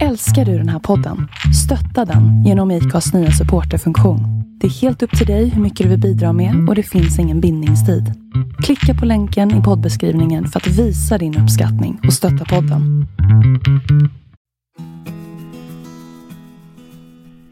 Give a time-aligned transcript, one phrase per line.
[0.00, 1.28] Älskar du den här podden?
[1.64, 4.20] Stötta den genom IKAs nya supporterfunktion.
[4.60, 7.18] Det är helt upp till dig hur mycket du vill bidra med och det finns
[7.18, 8.04] ingen bindningstid.
[8.64, 13.06] Klicka på länken i poddbeskrivningen för att visa din uppskattning och stötta podden.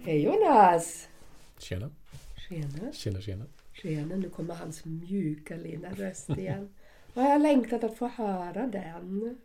[0.04, 1.09] Hej Jonas!
[1.59, 1.91] Tjena.
[2.48, 3.45] Tjena, Tjena, tjena.
[3.82, 4.16] tjena.
[4.16, 6.68] Nu kommer hans mjuka lilla röst igen.
[7.14, 9.36] Och jag har längtat att få höra den.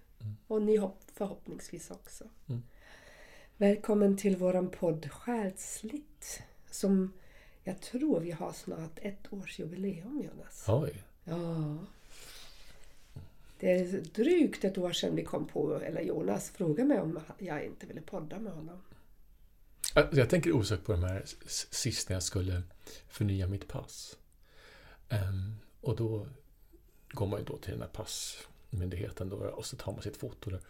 [0.47, 2.23] Och ni hopp, förhoppningsvis också.
[2.49, 2.61] Mm.
[3.57, 6.41] Välkommen till våran podd Själsligt.
[6.71, 7.13] Som
[7.63, 10.65] jag tror vi har snart ett års jubileum Jonas.
[10.67, 11.03] Oj.
[11.23, 11.77] Ja.
[13.59, 17.65] Det är drygt ett år sedan vi kom på, eller Jonas frågade mig om jag
[17.65, 18.81] inte ville podda med honom.
[19.93, 21.23] Alltså, Jag tänker osökt på de här
[21.71, 22.61] sist när jag skulle
[23.09, 24.17] förnya mitt pass.
[25.09, 26.27] Ehm, och då
[27.09, 30.49] går man ju då till den här passmyndigheten då, och så tar man sitt foto
[30.49, 30.61] där.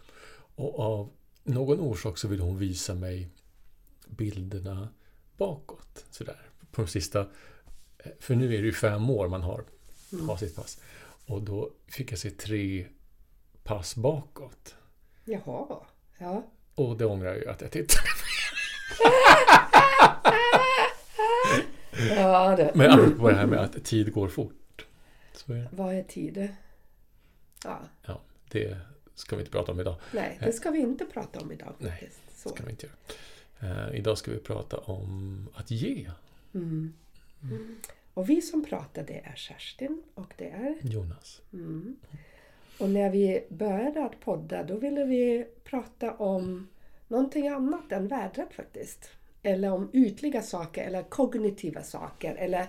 [0.56, 1.10] Och av
[1.46, 3.28] någon orsak så vill hon visa mig
[4.08, 4.88] bilderna
[5.36, 6.04] bakåt.
[6.10, 6.40] Sådär.
[6.72, 7.20] På de sista...
[7.98, 9.64] eh, För nu är det ju fem år man har,
[10.28, 10.80] har sitt pass.
[11.26, 12.86] Och då fick jag se tre
[13.62, 14.74] pass bakåt.
[15.24, 15.76] Jaha.
[16.18, 16.46] Ja.
[16.74, 18.08] Och det ångrar jag ju att jag tittade
[22.16, 22.72] Ja, det.
[22.74, 24.86] Men apropå det här med att tid går fort.
[25.34, 25.68] Så är det.
[25.72, 26.48] Vad är tid?
[27.64, 28.76] Ja, Ja, det
[29.16, 29.96] ska vi inte prata om idag.
[30.12, 32.20] nej, det ska vi inte prata om idag Nej, faktiskt.
[32.42, 32.48] Så.
[32.48, 33.88] ska vi inte göra.
[33.88, 36.10] Eh, idag ska vi prata om att ge.
[36.54, 36.94] Mm.
[38.14, 40.76] Och vi som pratar det är Kerstin och det är...
[40.82, 41.40] Jonas.
[41.52, 41.96] Mm.
[42.78, 46.68] Och när vi började att podda då ville vi prata om
[47.08, 49.10] någonting annat än vädret faktiskt.
[49.42, 52.66] Eller om ytliga saker eller kognitiva saker eller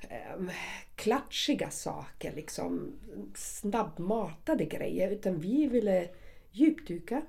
[0.00, 0.50] Ehm,
[0.94, 2.92] klatschiga saker, liksom
[3.34, 5.10] snabbmatade grejer.
[5.10, 6.08] Utan vi ville
[6.50, 7.22] djupdyka.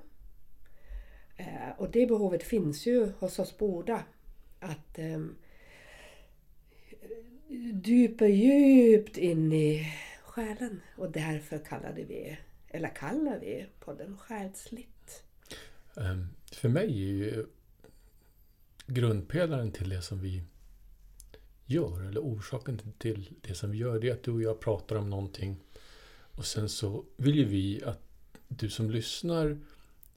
[1.36, 4.04] Eh, och det behovet finns ju hos oss båda.
[4.60, 5.20] Att eh,
[7.72, 9.92] dypa djupt in i
[10.22, 10.80] själen.
[10.96, 15.24] Och därför kallade vi, eller kallar vi podden Själsligt.
[15.96, 17.46] Ehm, för mig är ju
[18.86, 20.42] grundpelaren till det som vi
[21.74, 24.96] gör, eller orsaken till det som vi gör, det är att du och jag pratar
[24.96, 25.56] om någonting
[26.32, 28.00] och sen så vill ju vi att
[28.48, 29.58] du som lyssnar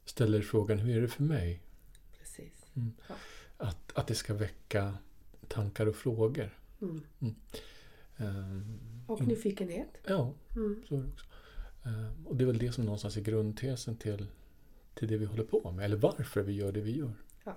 [0.06, 1.62] ställer frågan, hur är det för mig?
[2.20, 2.72] Precis.
[3.58, 4.98] Att, att det ska väcka
[5.48, 6.58] tankar och frågor.
[6.82, 7.04] Mm.
[8.18, 9.30] Ehm, Och Mm.
[9.30, 9.98] nyfikenhet.
[10.08, 10.84] ja, Mm.
[10.88, 11.26] så är det också.
[11.84, 14.28] Ehm, och det är väl det som någonstans är grundtesen till,
[14.96, 17.14] till det vi håller på med, eller varför vi gör det vi gör.
[17.44, 17.56] Ja.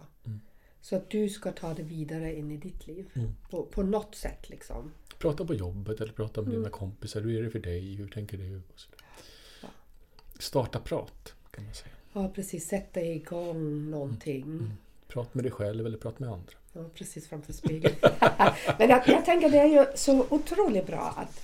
[0.86, 1.00] Mm.
[1.00, 3.06] Så att du ska ta det vidare in i ditt liv.
[3.14, 3.34] Mm.
[3.50, 4.92] På, på något sätt liksom.
[5.18, 6.60] Prata på jobbet eller prata med Mm.
[6.62, 7.20] dina kompisar.
[7.20, 7.94] Hur är det för dig?
[7.94, 8.60] Hur tänker du?
[9.62, 9.68] Ja.
[10.38, 11.90] Starta prat, kan man säga.
[12.12, 12.68] Ja, precis.
[12.68, 14.42] Sätta igång någonting.
[14.42, 14.70] Mm.
[15.08, 16.52] Prat med dig själv eller prat med andra.
[16.72, 17.94] Ja, precis framför spegeln.
[18.78, 21.40] Men jag, jag tänker det är ju så otroligt bra att,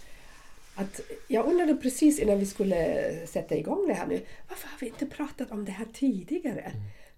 [0.75, 4.20] att jag undrade precis innan vi skulle sätta igång det här nu.
[4.48, 6.72] Varför har vi inte pratat om det här tidigare?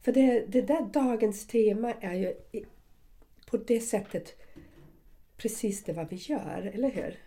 [0.05, 2.35] För det, det där dagens tema är ju
[3.47, 4.35] på det sättet
[5.37, 7.19] precis det vad vi gör, eller hur?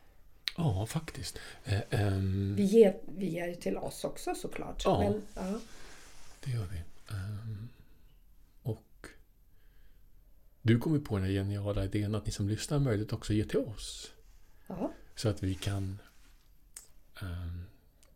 [0.57, 1.39] Ja, faktiskt.
[1.65, 4.81] Eh, ehm, Vi ger, vi ger till oss också såklart.
[4.85, 4.99] Ja.
[4.99, 5.59] Men, ja.
[6.43, 6.77] Det gör vi.
[7.15, 7.69] Ehm,
[8.63, 9.07] och
[10.61, 13.33] du kom ju på den här geniala idén att ni som lyssnar har möjlighet också
[13.33, 14.11] ge till oss.
[14.67, 14.91] Ja.
[15.15, 16.01] Så att vi kan...
[17.21, 17.63] ehm,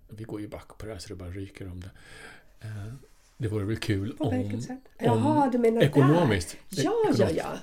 [0.09, 1.91] vi går ju back på det här så det bara ryker om det.
[2.61, 2.97] Ehm,
[3.41, 4.61] det vore väl kul På om...
[4.61, 4.79] sätt?
[4.99, 6.57] Jaha, du menar Ekonomiskt.
[6.69, 6.83] där?
[6.83, 7.37] Ja, ja, Ekonomiskt.
[7.37, 7.53] ja.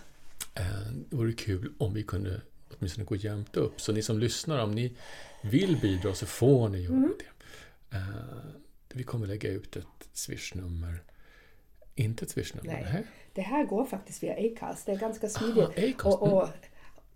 [0.55, 2.41] Eh, Det vore kul om vi kunde
[2.79, 3.81] åtminstone gå jämnt upp.
[3.81, 4.97] Så ni som lyssnar, om ni
[5.43, 7.13] vill bidra så får ni göra Mm.
[7.19, 7.97] det.
[7.97, 8.03] Eh,
[8.95, 11.03] Vi kommer lägga ut ett swishnummer.
[11.95, 12.73] Inte ett swishnummer?
[12.73, 12.83] Nej.
[12.83, 13.03] nähä?
[13.33, 14.87] Det här går faktiskt via Acast.
[14.87, 15.59] Det är ganska smidigt.
[15.59, 16.49] Ah, Acast, och, och,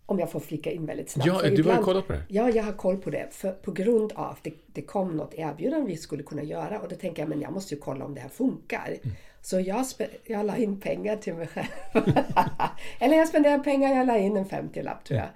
[0.07, 1.27] om jag får flika in väldigt snabbt.
[1.27, 2.23] Ja, För du har ibland- kollat på det.
[2.29, 3.29] Ja, jag har koll på det.
[3.31, 6.81] För, på grund av att det, det kom något erbjudande vi skulle kunna göra.
[6.81, 8.89] Och då tänker jag, men jag måste ju kolla om det här funkar.
[8.89, 9.17] Mm.
[9.43, 9.85] Så jag,
[10.25, 11.67] jag la in pengar till mig själv.
[12.99, 15.29] Eller jag spenderade pengar, jag la in en 50-lapp tror jag.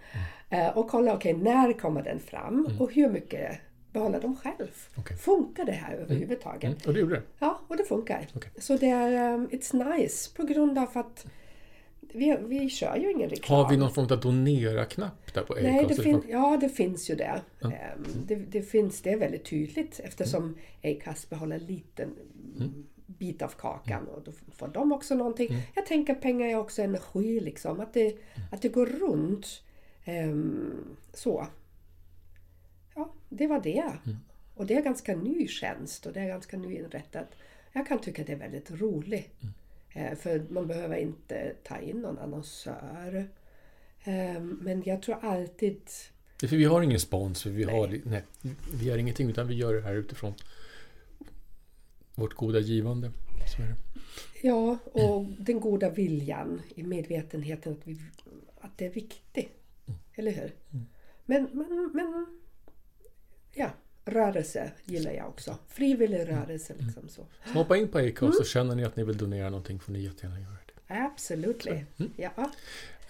[0.50, 0.66] Mm.
[0.66, 2.68] Eh, och kolla, okej, när kommer den fram?
[2.80, 3.58] Och hur mycket
[3.92, 4.68] behåller de själv?
[4.96, 5.16] Okej.
[5.16, 6.64] Funkar det här överhuvudtaget?
[6.64, 7.22] Mm, och det gjorde det.
[7.38, 8.26] Ja, och det funkar.
[8.34, 8.50] Okej.
[8.58, 11.26] Så det är, um, it's nice på grund av att
[12.16, 13.58] vi, vi kör ju ingen reklam.
[13.58, 15.66] Har vi någon form av donera-knapp där på Acast?
[15.66, 17.40] Nej, det fin- ja, det finns ju det.
[17.62, 18.34] Ehm, det.
[18.34, 22.14] Det finns det är väldigt tydligt eftersom Acast behåller en liten
[23.06, 25.48] bit av kakan och då får de också någonting.
[25.74, 27.80] Jag tänker pengar är också energi liksom.
[27.80, 28.16] Att det,
[28.52, 29.62] att det går runt.
[30.04, 31.46] Ehm, så.
[32.94, 33.92] Ja, det var det.
[34.54, 37.28] Och det är ganska ny tjänst och det är ganska nyinrättat.
[37.72, 39.30] Jag kan tycka det är väldigt roligt.
[39.96, 40.12] Mm.
[40.12, 43.28] Eh, för man behöver inte ta in någon annonsör.
[44.04, 45.80] Eh, men jag tror alltid...
[46.40, 47.74] För vi har ingen sponsor, vi, Nej.
[47.74, 48.22] har, nej,
[48.80, 50.34] vi har ingenting utan vi gör det här utifrån
[52.14, 53.12] vårt goda givande.
[54.42, 58.00] Ja, och den goda viljan i medvetenheten att, vi,
[58.60, 59.50] att det är viktigt.
[60.14, 60.52] Eller hur?
[61.26, 62.26] Men, men, men...
[63.52, 63.70] Ja,
[64.06, 65.58] rörelse gillar jag också.
[65.68, 67.26] Frivillig rörelse liksom så.
[67.46, 70.00] Så hoppa in på Acast och känner ni att ni vill donera någonting får ni
[70.00, 70.94] jättegärna göra det.
[70.94, 71.66] Absolut.
[72.16, 72.30] Ja.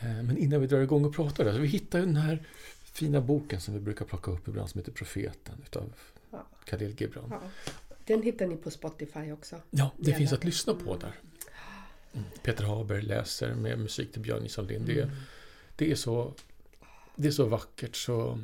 [0.00, 2.44] Eh, Men innan vi drar igång och pratar, alltså vi hittar ju den här
[2.93, 5.93] fina boken som vi brukar plocka upp ibland som heter Profeten utav
[6.31, 6.46] Ja.
[6.64, 7.28] Khalil Gibran.
[7.31, 7.40] ja.
[8.06, 9.56] Den hittar ni på Spotify också.
[9.70, 11.12] Ja, det finns att lyssna på där.
[12.12, 12.26] Mm.
[12.43, 14.87] Peter Haber läser med musik till Björn Nilsson Lind.
[14.87, 15.10] Det, är-
[15.76, 16.34] det, är så,
[17.16, 18.38] det är så vackert så...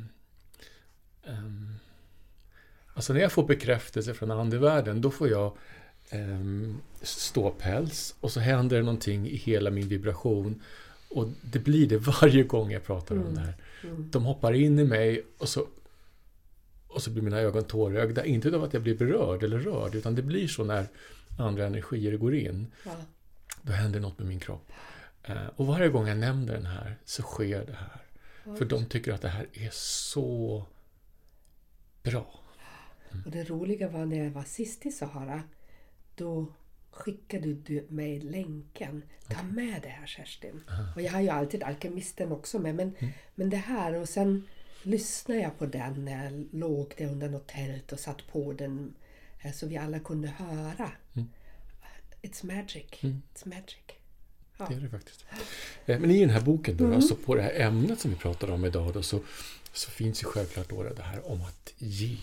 [1.23, 1.75] ehm,
[2.93, 5.57] alltså när jag får bekräftelse från andevärlden då får jag
[6.13, 10.61] um, ståpäls och så händer det någonting i hela min vibration.
[11.09, 13.33] Och det blir det varje gång jag pratar om Mm.
[13.33, 13.53] det här.
[13.83, 14.09] Mm.
[14.11, 15.67] De hoppar in i mig och så,
[16.87, 18.25] och så blir mina ögon tårögda.
[18.25, 20.85] Inte av att jag blir berörd eller rörd, utan det blir så när
[21.39, 22.67] andra energier går in.
[22.85, 22.91] Ja.
[23.61, 24.71] Då händer något med min kropp.
[25.23, 28.01] Eh, Och varje gång jag nämner den här så sker det här.
[28.57, 30.65] För de tycker att det här är så
[32.03, 32.39] bra.
[33.25, 35.43] Och det roliga var när jag var sist i Sahara.
[36.15, 36.45] Då
[36.91, 39.03] skickade du mig länken.
[39.27, 40.61] Ta med det här Kerstin.
[40.95, 42.75] Och jag har ju alltid Alkemisten också med.
[42.75, 42.95] Men,
[43.35, 44.43] men det här och sen
[44.83, 48.93] lyssnade jag på den när jag låg där under något tält och satt på den.
[49.43, 50.91] eh, Så vi alla kunde höra.
[52.21, 52.85] It's magic.
[53.01, 53.77] It's magic.
[54.57, 54.65] Ja.
[54.69, 55.25] Det är det faktiskt.
[55.85, 58.51] Eh, Men i den här boken då, alltså på det här ämnet som vi pratar
[58.51, 59.19] om idag då, så,
[59.73, 62.17] så finns ju självklart då det här om att ge.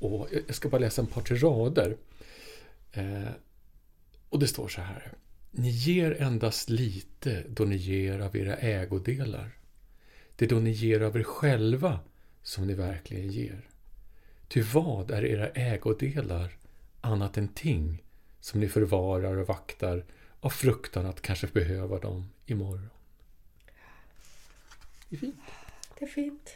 [0.00, 1.96] Och jag ska bara läsa en par till rader.
[2.92, 3.28] Eh,
[4.28, 5.12] och det står så här.
[5.50, 9.58] Ni ger endast lite då ni ger av era ägodelar.
[10.36, 12.00] Det är då ni ger av er själva
[12.42, 13.68] som ni verkligen ger.
[14.48, 16.56] Ty vad är era ägodelar
[17.00, 18.02] annat än ting
[18.40, 20.04] som ni förvarar och vaktar
[20.40, 22.90] av fruktan att kanske behöva dem imorgon?
[25.08, 25.40] Det är fint.
[25.98, 26.54] Det är fint.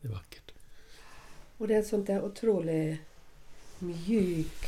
[0.00, 0.43] Det är vackert.
[1.58, 3.00] Och det är en sån där otroligt
[3.78, 4.66] mjuk,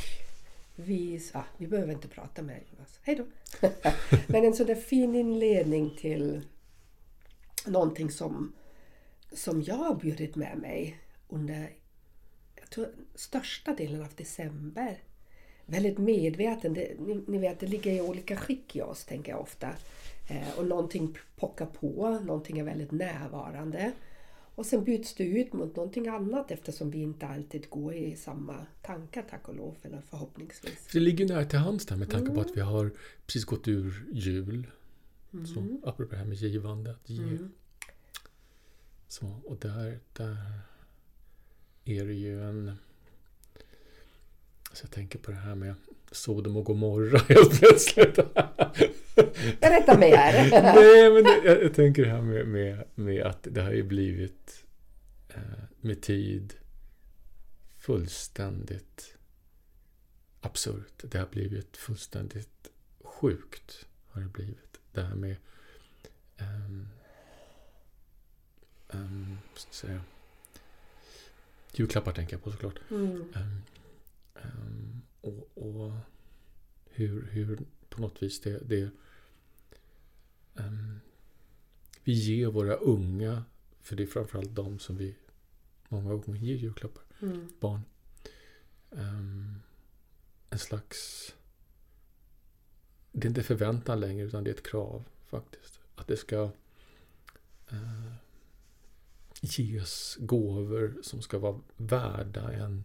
[0.77, 1.31] vis...
[1.35, 2.99] Ah, vi behöver inte prata mer Jonas.
[3.03, 3.25] Hej då!
[4.27, 6.43] Men en sån där fin inledning till
[7.67, 8.53] någonting som,
[9.33, 10.99] som jag har bjudit med mig
[11.29, 11.71] under
[12.67, 14.99] jag tror, största delen av december.
[15.67, 16.75] Väldigt medveten.
[16.75, 19.69] Det, ni, ni vet, det ligger i olika skick i oss, tänker jag ofta.
[20.29, 23.93] Eh, och någonting pockar på, någonting är väldigt närvarande.
[24.57, 28.67] Och sen byts det ut mot någonting annat eftersom vi inte alltid går i samma
[28.83, 30.87] tankar, tack och lov, eller förhoppningsvis.
[30.87, 32.91] För det ligger nära till hands där med tanke på att vi har
[33.27, 34.67] precis gått ur jul.
[35.31, 37.23] Så, apropå det här med givande, att ge.
[37.23, 37.53] Mm.
[39.09, 40.37] Så, och där, där
[41.85, 42.69] är det ju en...
[44.69, 45.75] Alltså jag tänker på det här med
[46.11, 48.19] Sodom och Gomorra helt plötsligt.
[49.61, 50.51] Berätta mer!
[50.75, 53.83] Nej, men det, jag, jag tänker det här med, med, med att det har ju
[53.83, 54.65] blivit
[55.29, 55.41] eh,
[55.81, 56.55] med tid
[57.79, 59.17] fullständigt
[60.41, 61.03] absurt.
[61.03, 62.71] Det har blivit fullständigt
[63.01, 63.87] sjukt.
[64.09, 64.81] Har det blivit.
[64.93, 65.37] Det här med
[66.39, 66.89] um,
[68.89, 70.01] um, ska säga,
[71.73, 72.79] julklappar tänker jag på såklart.
[72.91, 73.33] Mm.
[73.35, 73.63] Ehm,
[74.35, 75.93] ehm, och, och
[76.91, 77.59] hur, hur
[77.89, 78.91] på något vis det, det
[82.05, 83.45] vi ger våra unga,
[83.81, 85.15] för det är framförallt de som vi
[85.89, 87.49] många gånger ger julklappar, Mm.
[87.61, 87.81] barn,
[88.91, 89.55] ehm,
[90.51, 91.33] en slags
[93.13, 95.81] det är inte förväntan längre utan det är ett krav faktiskt.
[95.95, 96.51] Att det ska
[97.71, 98.13] eh,
[99.41, 102.85] ges gåvor som ska vara värda en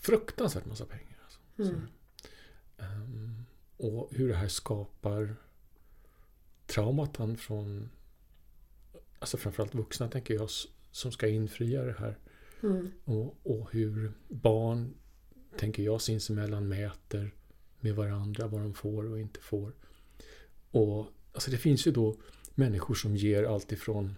[0.00, 1.18] fruktansvärt massa pengar.
[1.24, 1.40] Alltså.
[1.72, 1.86] Mm.
[2.78, 3.44] Ehm,
[3.76, 5.36] och hur det här skapar
[6.68, 7.90] traumatan från
[9.18, 10.48] alltså framförallt vuxna tänker jag
[10.90, 12.18] som ska infria det här.
[12.62, 12.90] Mm.
[13.04, 14.94] Och, och hur barn,
[15.56, 17.34] tänker jag, sinsemellan mäter
[17.80, 19.72] med varandra vad de får och inte får.
[20.70, 22.16] Och alltså det finns ju då
[22.54, 24.14] människor som ger allt ifrån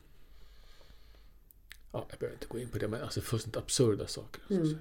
[1.92, 4.42] Ja, jag behöver inte gå in på det, men alltså fullständigt absurda saker.
[4.50, 4.78] Mm.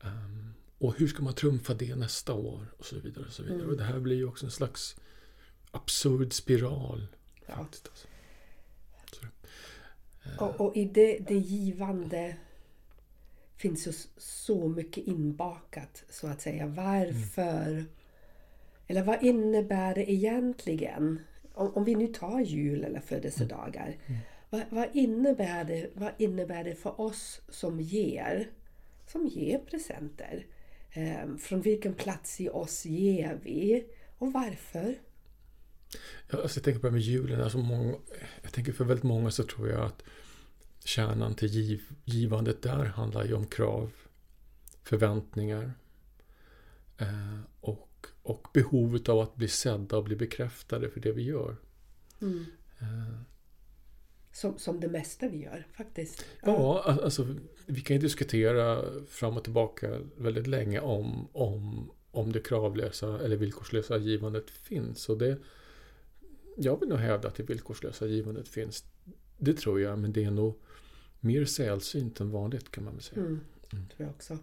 [0.00, 2.66] Ehm, och hur ska man trumfa det nästa år?
[2.78, 3.24] Och så vidare.
[3.24, 3.58] Och, så vidare.
[3.58, 3.70] Mm.
[3.70, 4.96] och det här blir ju också en slags
[5.70, 7.06] absurd spiral.
[7.46, 7.54] Ja.
[7.54, 8.08] Faktiskt, alltså.
[10.38, 12.36] Så, Och, och i det, det givande
[13.56, 16.66] finns ju så mycket inbakat så att säga.
[16.66, 17.84] Varför?
[18.86, 21.20] Eller vad innebär det egentligen?
[21.54, 23.96] Om, om vi nu tar jul eller födelsedagar.
[24.06, 24.20] Mm.
[24.50, 28.50] Vad, vad, innebär det, vad innebär det för oss som ger?
[29.06, 30.46] Som ger presenter.
[30.92, 33.86] Eh, från vilken plats i oss ger vi?
[34.18, 34.94] Och varför?
[36.30, 37.40] Ja, alltså jag tänker på det med julen.
[37.40, 37.94] Alltså många,
[38.42, 40.02] jag tänker för väldigt många så tror jag att
[40.84, 43.92] kärnan till giv, givandet där handlar ju om krav,
[44.82, 45.72] förväntningar
[46.98, 51.56] eh, och, och behovet av att bli sedda och bli bekräftade för det vi gör.
[52.20, 52.46] Mm.
[52.78, 53.20] Eh.
[54.32, 56.24] Som, som det mesta vi gör faktiskt.
[56.42, 57.26] Ja, alltså
[57.66, 63.36] vi kan ju diskutera fram och tillbaka väldigt länge om, om, om det kravlösa eller
[63.36, 65.08] villkorslösa givandet finns.
[65.08, 65.38] Och det,
[66.56, 68.84] jag vill nog hävda att det villkorslösa givandet finns.
[69.38, 70.54] Det tror jag, men det är nog
[71.20, 73.20] mer sällsynt än vanligt kan man väl säga.
[73.20, 73.40] Mm,
[73.72, 73.86] mm.
[73.88, 74.38] tror jag också.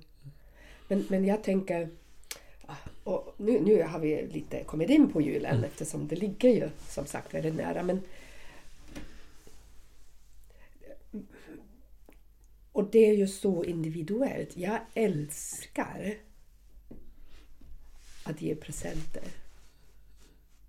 [0.87, 1.89] Men, men jag tänker,
[3.03, 5.63] och nu, nu har vi lite kommit in på julen mm.
[5.63, 7.83] eftersom det ligger ju som sagt väldigt nära.
[7.83, 8.01] Men,
[12.71, 14.57] och det är ju så individuellt.
[14.57, 16.15] Jag älskar
[18.23, 19.23] att ge presenter.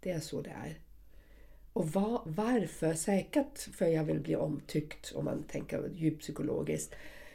[0.00, 0.78] Det är så det är.
[1.74, 2.94] Och var, varför?
[2.94, 6.94] Säkert för jag vill bli omtyckt om man tänker djuppsykologiskt.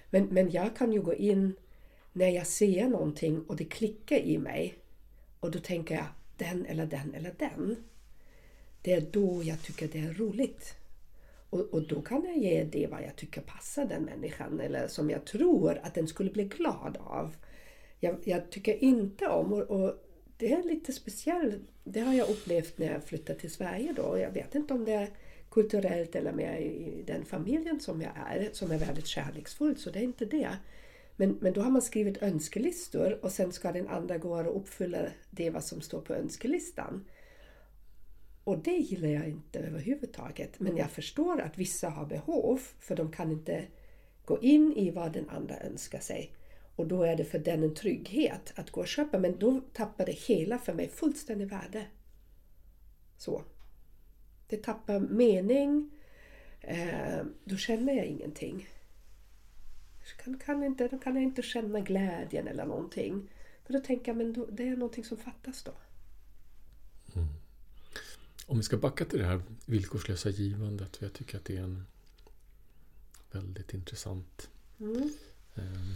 [0.10, 1.54] Men, men jag kan ju gå in
[2.14, 4.76] när jag ser någonting och det klickar i mig
[5.40, 6.06] och då tänker jag
[6.38, 7.76] den eller den eller den.
[8.82, 10.76] Det är då jag tycker det är roligt.
[11.50, 15.10] Och, och då kan jag ge det vad jag tycker passar den människan eller som
[15.10, 17.36] jag tror att den skulle bli glad av.
[18.00, 20.09] Jag, jag tycker inte om, och, och
[20.40, 21.62] det är lite speciellt.
[21.84, 24.18] Det har jag upplevt när jag flyttade till Sverige då.
[24.18, 25.10] Jag vet inte om det är
[25.50, 30.00] kulturellt eller med i den familjen som jag är, som är väldigt kärleksfull, så det
[30.00, 30.50] är inte det.
[31.16, 35.00] Men, men då har man skrivit önskelistor och sen ska den andra gå och uppfylla
[35.30, 37.06] det vad som står på önskelistan.
[38.44, 40.60] Och det gillar jag inte överhuvudtaget.
[40.60, 43.66] Men jag förstår att vissa har behov, för de kan inte
[44.26, 46.34] gå in i vad den andra önskar sig.
[46.80, 49.20] Och då är det för den en trygghet att gå och köpa.
[49.20, 51.86] Men då tappar det hela för mig fullständigt värde.
[53.18, 53.44] Så.
[54.48, 55.92] Det tappar mening.
[56.62, 58.70] Eh, då känner jag ingenting.
[60.24, 63.30] Kan, kan inte, då kan jag inte känna glädjen eller någonting.
[63.66, 65.74] För då tänker jag men då, det är någonting som fattas då.
[67.16, 67.28] Mm.
[68.46, 70.98] Om vi ska backa till det här villkorslösa givandet.
[70.98, 71.86] För jag tycker att det är en
[73.32, 75.10] väldigt intressant mm.
[75.56, 75.96] um,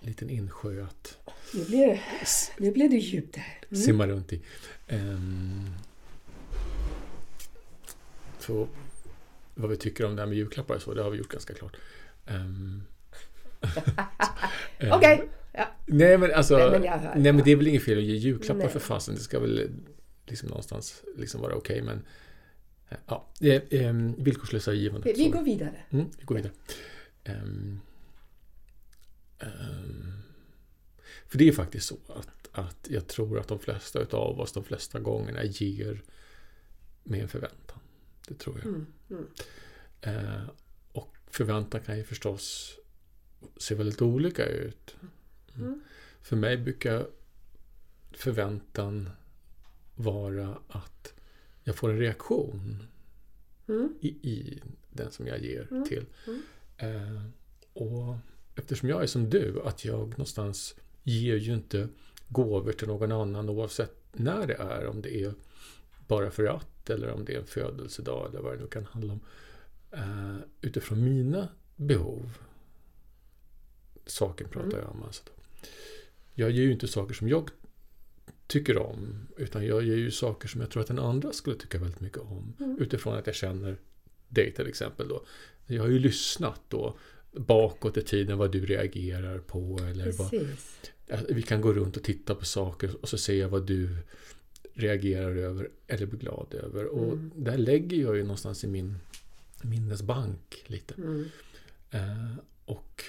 [0.00, 1.18] liten insjö att
[1.54, 2.00] nu blir det,
[2.58, 3.58] nu blir det djupt här.
[3.70, 3.82] Mm.
[3.82, 4.40] Simma runt i.
[4.88, 5.74] Um,
[8.38, 8.68] så
[9.54, 11.76] vad vi tycker om det här med julklappar så, det har vi gjort ganska klart.
[12.26, 12.82] Um,
[14.76, 14.92] Okej.
[14.92, 15.18] Okay.
[15.52, 15.68] Ja.
[15.86, 18.14] Nej men alltså, nej men, hör, nej, men det är väl inget fel att ge
[18.14, 18.68] julklappar nej.
[18.68, 19.14] för fasen.
[19.14, 19.70] Det ska väl
[20.26, 21.82] liksom någonstans liksom vara okej.
[21.82, 22.02] Okay, men
[23.06, 23.26] ja,
[24.16, 25.12] villkorslösa givande.
[25.12, 25.82] Vi, vi går vidare.
[25.90, 26.52] Mm, vi går vidare.
[27.28, 27.80] Um,
[31.26, 34.64] för det är faktiskt så att, att jag tror att de flesta av oss de
[34.64, 36.02] flesta gångerna ger
[37.04, 37.78] med en förväntan.
[38.28, 38.66] Det tror jag.
[38.66, 39.26] Mm, mm.
[40.06, 40.50] Uh,
[40.92, 42.74] och förväntan kan ju förstås
[43.56, 44.96] se väldigt olika ut.
[45.54, 45.66] Mm.
[45.66, 45.80] mm.
[46.22, 47.06] För mig brukar
[48.12, 49.10] förväntan
[49.94, 51.14] vara att
[51.64, 52.86] jag får en reaktion
[53.68, 53.94] mm.
[54.00, 55.84] i, i, den som jag ger mm.
[55.84, 56.06] till.
[56.76, 57.22] Eh,
[57.72, 58.16] och
[58.54, 61.88] eftersom jag är som du, att jag någonstans ger ju inte
[62.28, 64.86] gåvor till någon annan oavsett när det är.
[64.86, 65.34] Om det är
[66.08, 69.12] bara för att eller om det är en födelsedag eller vad det nu kan handla
[69.12, 69.20] om.
[69.90, 72.38] Eh, utifrån mina behov
[74.06, 74.80] saken pratar mm.
[74.80, 75.02] jag om.
[75.02, 75.22] Alltså.
[76.34, 77.50] Jag ger ju inte saker som jag
[78.46, 81.78] tycker om, utan jag ger ju saker som jag tror att den andra skulle tycka
[81.78, 82.54] väldigt mycket om.
[82.58, 82.78] Mm.
[82.80, 83.76] Utifrån att jag känner
[84.28, 85.08] dig till exempel.
[85.08, 85.24] Då.
[85.66, 86.98] Jag har ju lyssnat då
[87.32, 89.78] bakåt i tiden vad du reagerar på.
[89.90, 90.30] Eller vad,
[91.28, 93.96] vi kan gå runt och titta på saker och så ser jag vad du
[94.74, 96.84] reagerar över eller blir glad över.
[96.84, 97.30] Och mm.
[97.36, 98.96] där lägger jag ju någonstans i min
[99.62, 100.94] minnesbank lite.
[100.94, 101.24] Mm.
[101.94, 103.04] Uh, och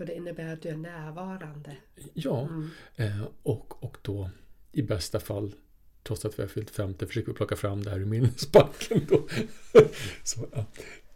[0.00, 1.76] för det innebär att du är närvarande.
[2.14, 2.70] Ja, mm.
[2.96, 4.30] eh, och, och då
[4.72, 5.54] i bästa fall,
[6.02, 9.06] trots att vi har fyllt 50, försöker vi plocka fram det här ur minnesbanken.
[9.08, 9.28] Då.
[10.24, 10.44] Så,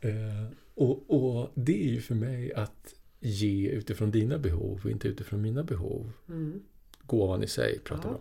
[0.00, 5.08] eh, och, och det är ju för mig att ge utifrån dina behov och inte
[5.08, 6.12] utifrån mina behov.
[6.28, 6.62] Mm.
[7.06, 8.20] Gåvan i sig pratar vi om.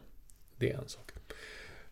[0.58, 1.12] Det är en sak.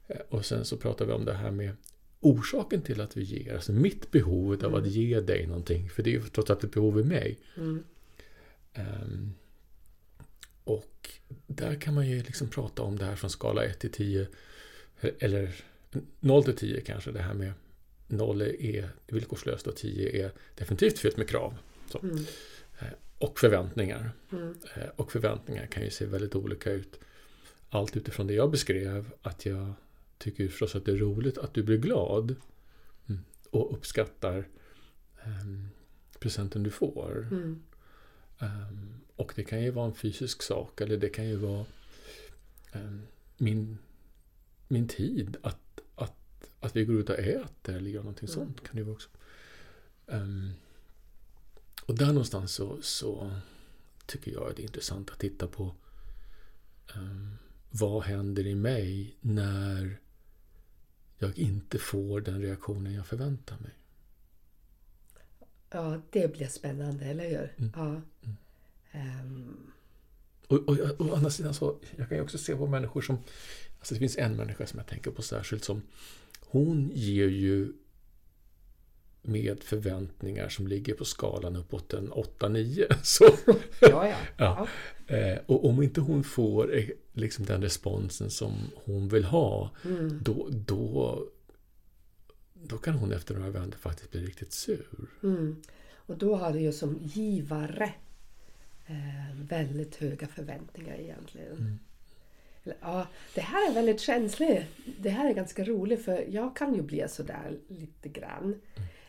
[0.07, 1.75] Eh, och sen så pratar vi om det här med
[2.19, 4.73] orsaken till att vi ger, alltså mitt behov av mm.
[4.73, 7.39] att ge dig någonting, för det är ju trots allt ett behov i mig.
[7.57, 7.83] Mm.
[8.75, 9.33] Um,
[10.63, 11.09] och
[11.47, 14.27] där kan man ju liksom prata om det här från skala 1 till 10
[15.19, 15.55] eller
[16.19, 17.53] 0 till 10 kanske, det här med
[18.11, 21.57] 0 är villkorslöst och 10 är definitivt fyllt med krav.
[22.03, 22.17] Mm.
[22.79, 22.87] Eh,
[23.17, 24.11] och förväntningar.
[24.31, 24.55] Mm.
[24.75, 26.99] Eh, och förväntningar kan ju se väldigt olika ut.
[27.69, 29.73] Allt utifrån det jag beskrev, att jag
[30.17, 32.35] tycker förstås att det är roligt att du blir glad
[33.09, 33.21] mm.
[33.49, 34.47] och uppskattar
[35.25, 35.69] um,
[36.19, 37.27] presenten du får.
[37.31, 37.61] Mm.
[38.39, 41.65] Um, och det kan ju vara en fysisk sak eller det kan ju vara
[42.73, 43.01] um,
[43.37, 43.77] min,
[44.67, 45.70] min tid att,
[46.61, 48.35] att, vi går ut och äter eller gör någonting mm.
[48.35, 48.63] sånt.
[48.67, 49.09] kan det vara också.
[50.05, 50.53] Um,
[51.85, 53.31] och där någonstans så, så
[54.05, 55.75] tycker jag att det är intressant att titta på
[56.95, 57.37] um,
[57.71, 59.99] vad händer i mig när
[61.17, 63.71] jag inte får den reaktionen jag förväntar mig.
[65.69, 67.53] Ja, det blir spännande, eller hur?
[67.57, 67.71] Mm.
[67.75, 68.01] Ja.
[68.21, 69.25] Mm.
[69.25, 69.71] Um.
[70.47, 73.17] Och, och, och, å andra sidan så, jag kan ju också se på människor som,
[73.79, 75.81] alltså det finns en människa som jag tänker på särskilt som,
[76.51, 77.73] hon ger ju
[79.21, 82.85] med förväntningar som ligger på skalan uppåt en 8-9.
[83.81, 84.17] ja, ja.
[84.37, 84.67] ja.
[85.15, 90.19] Eh, och om inte hon får eh, liksom den responsen som hon vill ha, mm.
[90.23, 91.23] då, då,
[92.53, 94.87] då kan hon efter några vändor faktiskt bli riktigt sur.
[95.23, 95.61] Mm.
[95.93, 97.93] Och då har du ju som givare
[98.85, 101.57] eh, väldigt höga förväntningar egentligen.
[101.57, 101.79] Mm.
[102.63, 104.63] Ja, det här är väldigt känsligt.
[104.99, 108.43] Det här är ganska roligt för jag kan ju bli sådär lite grann.
[108.43, 108.59] Mm.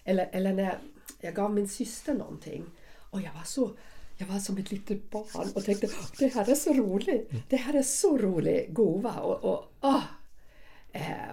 [0.04, 0.78] Eller, eller när
[1.20, 2.64] jag gav min syster någonting
[3.10, 3.70] och jag var så
[4.16, 7.30] jag var som ett litet barn och tänkte det här är så roligt.
[7.30, 7.42] Mm.
[7.48, 9.12] Det här är så rolig gåva.
[9.12, 10.02] Och, och, oh.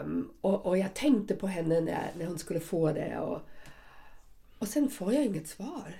[0.01, 3.19] um, och, och, jag tänkte på henne när, när hon skulle få det.
[3.19, 3.41] Och,
[4.59, 5.93] och sen får jag inget svar.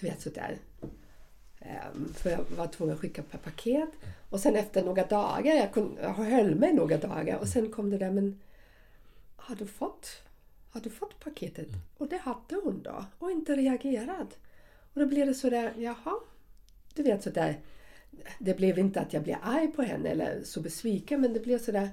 [0.00, 0.58] Du vet sådär.
[1.60, 3.88] Um, för jag var tvungen att skicka per paket.
[4.30, 7.90] Och sen efter några dagar, jag, kunde, jag höll mig några dagar och sen kom
[7.90, 8.40] det där men
[9.36, 10.22] har du fått,
[10.70, 11.68] har du fått paketet?
[11.68, 11.80] Mm.
[11.98, 14.38] Och det hade hon då och inte reagerat.
[14.94, 16.14] Och då blev det sådär, jaha.
[16.94, 17.60] Du vet sådär.
[18.38, 21.58] Det blev inte att jag blev arg på henne eller så besviken men det blev
[21.58, 21.90] sådär.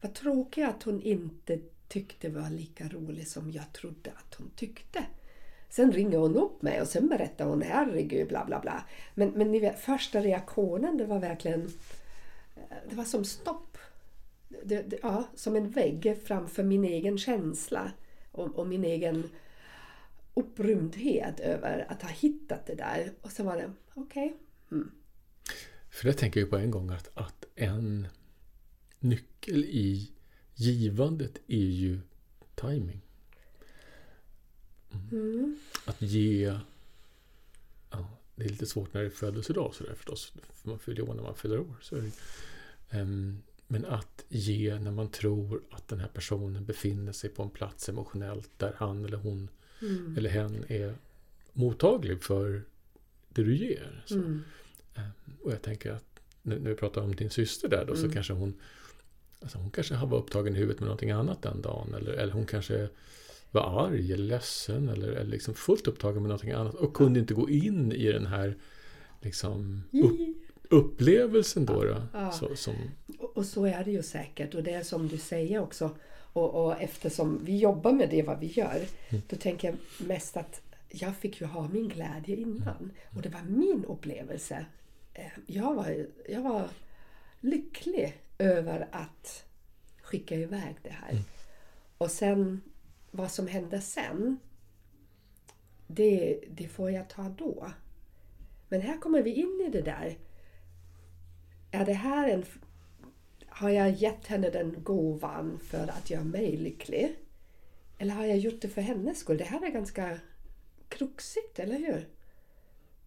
[0.00, 1.58] Vad tråkigt att hon inte
[1.88, 5.04] tyckte var lika rolig som jag trodde att hon tyckte.
[5.72, 8.84] Sen ringer hon upp mig och sen berättar hon herregud bla bla bla.
[9.14, 11.60] Men, men ni vet, första reaktionen det var verkligen
[12.56, 13.78] eh, det var som stopp.
[14.48, 17.92] Det, det, ja, som en vägg framför min egen känsla
[18.32, 19.28] och, och min egen
[20.34, 23.12] upprymdhet över att ha hittat det där.
[23.20, 24.26] Och så var det, okej.
[24.26, 24.78] Okay.
[24.78, 24.90] Mm.
[25.90, 28.08] För det tänker jag på en gång att, att en
[28.98, 30.12] nyckel i
[30.54, 32.00] givandet är ju
[32.54, 33.00] timing.
[35.12, 35.58] Mm.
[35.84, 36.58] Att ge...
[37.90, 40.32] Ja, det är lite svårt när det är födelsedag sådär förstås.
[40.52, 41.76] För man fyller år när man fyller år.
[41.82, 41.96] Så
[42.90, 47.50] um, men att ge när man tror att den här personen befinner sig på en
[47.50, 49.48] plats emotionellt där han eller hon
[49.82, 50.14] mm.
[50.18, 50.94] eller hen är
[51.52, 52.62] mottaglig för
[53.28, 54.04] det du ger.
[54.10, 54.42] Mm.
[54.94, 55.10] Ehm,
[55.42, 56.04] och jag tänker att
[56.42, 58.12] när vi pratar om din syster där då så mm.
[58.12, 58.54] kanske hon
[59.40, 61.94] alltså hon kanske var upptagen i huvudet med någonting annat den dagen.
[61.94, 62.88] Eller, eller hon kanske
[63.52, 67.34] var arg eller ledsen eller, eller liksom fullt upptagen med någonting annat och kunde inte
[67.34, 68.56] gå in i den här
[69.20, 70.20] liksom, upp,
[70.70, 71.84] upplevelsen då.
[71.84, 72.32] då ja.
[72.32, 72.74] så, som...
[73.18, 75.90] Och så är det ju säkert och det är som du säger också
[76.32, 79.22] och, och eftersom vi jobbar med det vad vi gör, mm.
[79.28, 82.76] då tänker jag mest att jag fick ju ha min glädje innan.
[82.76, 82.90] Mm.
[83.16, 84.66] Och det var min upplevelse.
[85.14, 86.68] Eh, jag var, jag var
[87.40, 89.44] lycklig över att
[90.02, 91.10] skicka iväg det här.
[91.10, 91.22] Mm.
[91.98, 92.60] Och sen
[93.14, 94.38] vad som hände sen,
[95.86, 97.70] det, det får jag ta då.
[98.68, 100.18] Men här kommer vi in i det där.
[101.70, 102.44] Är det här en
[103.54, 107.16] har jag gett henne den gåvan för att göra mig lycklig?
[107.98, 109.38] Eller har jag gjort det för hennes skull?
[109.38, 110.18] Det här är ganska
[110.88, 112.08] kruxigt, eller hur?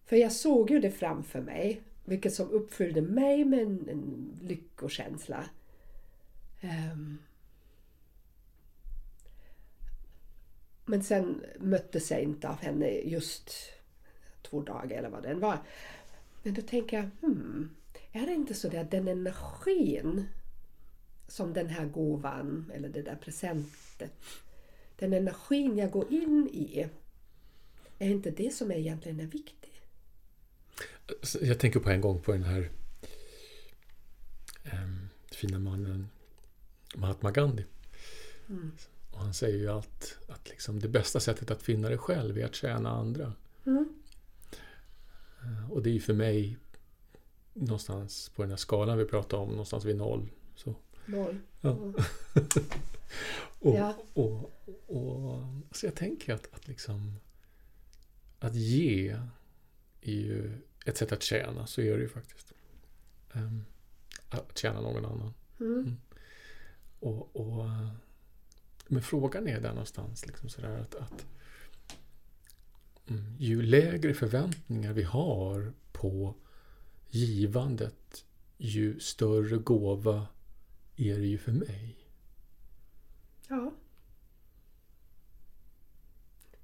[0.04, 5.44] För jag såg ju det framför mig, vilket som uppfyllde mig med en, en lyckokänsla.
[6.62, 7.18] Um,
[10.86, 13.50] men sen möttes jag inte av henne just
[14.42, 15.58] två dagar eller vad det var.
[16.42, 17.70] Men då tänker jag, hmm,
[18.12, 20.26] är det inte så att den energin
[21.28, 24.12] som den här gåvan eller det där presentet,
[24.96, 26.88] den energin jag går in i,
[27.98, 29.70] är inte det som egentligen är viktigt?
[31.40, 32.70] Jag tänker på en gång på den här
[34.64, 36.08] um, fina mannen
[36.94, 37.64] Mahatma Gandhi.
[38.48, 38.72] Mm.
[39.16, 42.44] Och han säger ju allt att liksom det bästa sättet att finna dig själv är
[42.44, 43.32] att tjäna andra.
[43.66, 43.94] Mm.
[45.42, 46.58] Eh, och det är ju för mig
[47.52, 50.30] någonstans på den här skalan vi pratar om, någonstans vid noll.
[50.54, 50.74] Så.
[51.06, 51.38] Noll.
[51.60, 51.70] Ja.
[51.70, 51.94] Mm.
[53.60, 53.94] Och, Ja.
[54.14, 54.52] och,
[54.86, 57.16] och, så jag tänker att, att liksom
[58.38, 59.18] att ge
[60.00, 60.52] är ju
[60.86, 62.52] ett sätt att tjäna, så är det ju faktiskt.
[63.32, 63.64] Ehm,
[64.28, 65.34] att tjäna någon annan.
[65.60, 65.96] Mm.
[67.00, 67.64] Och, och,
[68.88, 71.26] men frågan är där någonstans, liksom sådär att, att
[73.08, 76.34] mm, ju lägre förväntningar vi har på
[77.10, 78.24] givandet,
[78.56, 80.26] ju större gåva
[80.96, 81.96] är det ju för mig.
[83.48, 83.72] Ja.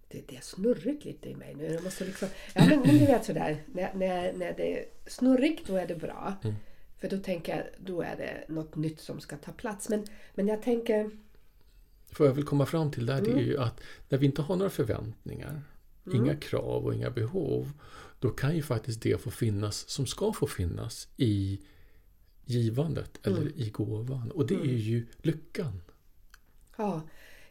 [0.08, 1.64] Det, det är snurrigt lite i mig nu.
[1.64, 5.66] Jag måste liksom, ja, men, men du vet sådär, när, när, när det är snurrigt
[5.66, 6.34] då är det bra.
[6.44, 6.56] Mm.
[6.98, 9.88] För då tänker jag, då är det något nytt som ska ta plats.
[9.88, 11.10] Men, men jag tänker,
[12.18, 13.44] Vad jag vill komma fram till där, det är Mm.
[13.44, 15.62] ju att när vi inte har några förväntningar,
[16.12, 17.72] inga krav och inga behov,
[18.18, 21.60] då kan ju faktiskt det få finnas som ska få finnas i
[22.44, 23.52] givandet eller Mm.
[23.56, 24.30] i gåvan.
[24.30, 25.80] Och det är ju lyckan.
[26.76, 27.02] ja,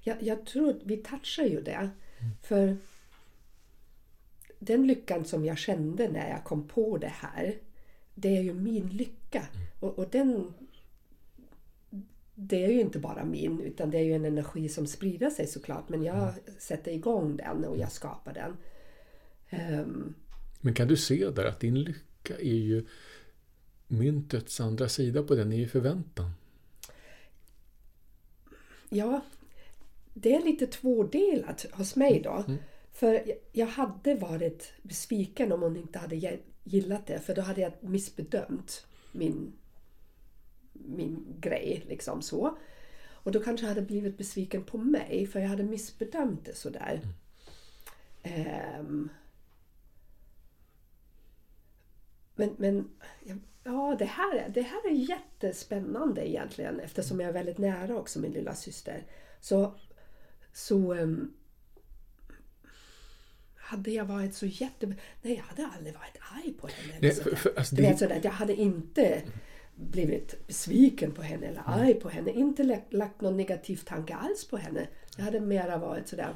[0.03, 1.89] jag, jag tror vi touchar ju det.
[2.43, 2.77] För
[4.59, 7.55] den lyckan som jag kände när jag kom på det här,
[8.15, 9.47] det är ju min lycka.
[9.79, 10.53] Och, och den
[12.43, 15.47] det är ju inte bara min utan det är ju en energi som sprider sig
[15.47, 15.89] såklart.
[15.89, 18.57] Men jag sätter igång den och jag skapar den.
[19.49, 20.13] Ehm,
[20.61, 22.85] Men kan du se där att din lycka är ju
[23.87, 26.31] myntets andra sida på den är ju förväntan.
[28.89, 29.21] ja,
[30.13, 32.43] det är lite tvådelat hos mig då.
[32.47, 32.59] Mm.
[32.91, 37.19] För jag- hade varit besviken om hon inte hade gillat det.
[37.19, 39.53] För då hade jag missbedömt min,
[40.85, 41.83] min grej.
[41.87, 42.57] liksom så.
[43.23, 47.01] Och då kanske jag hade blivit besviken på mig för jag hade missbedömt det sådär.
[48.23, 49.09] Ehm.
[52.35, 52.89] men, men
[53.63, 58.19] ja, det här, är- det här är jättespännande egentligen eftersom jag är väldigt nära också
[58.19, 59.03] min lilla syster.
[59.41, 59.75] Så,
[60.53, 61.33] så ehm,
[63.55, 64.87] hade jag varit så jätte...
[65.21, 66.99] Nej, jag hade aldrig varit arg på henne.
[67.01, 67.29] Nej, sådär.
[67.29, 69.21] för, för, alltså, det, vet sådär, jag hade inte
[69.81, 72.31] blivit besviken på henne eller arg på henne.
[72.31, 74.87] Inte lagt, någon negativ tanke alls på henne.
[75.17, 76.35] Jag hade mera varit sådär,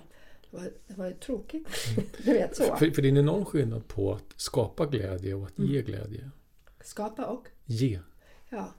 [0.51, 1.67] det var, det var ju tråkigt.
[2.23, 2.63] du vet så.
[2.75, 5.71] för, för det är en enorm skillnad på att skapa glädje och att Mm.
[5.71, 6.29] ge glädje.
[6.83, 7.99] Skapa och, Ge.
[8.49, 8.73] ja.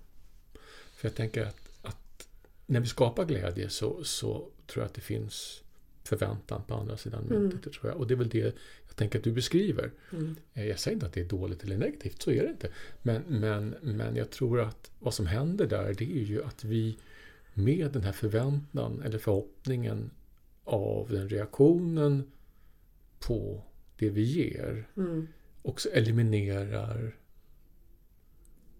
[0.94, 2.28] För jag tänker att, att
[2.66, 5.62] när vi skapar glädje så, så tror jag att det finns
[6.04, 7.72] förväntan på andra sidan myntet.
[7.72, 7.96] Tror jag.
[7.96, 8.56] Och det är väl det
[8.96, 9.90] tänker att du beskriver.
[10.12, 10.36] Mm.
[10.54, 12.70] Eh, Jag säger inte att det är dåligt eller negativt, så är det inte.
[13.02, 16.98] Men, men, men jag tror att vad som händer där det är ju att vi
[17.54, 20.10] med den här förväntan eller förhoppningen
[20.64, 22.30] av den reaktionen
[23.18, 23.62] på
[23.98, 25.28] det vi ger Mm.
[25.62, 27.16] också eliminerar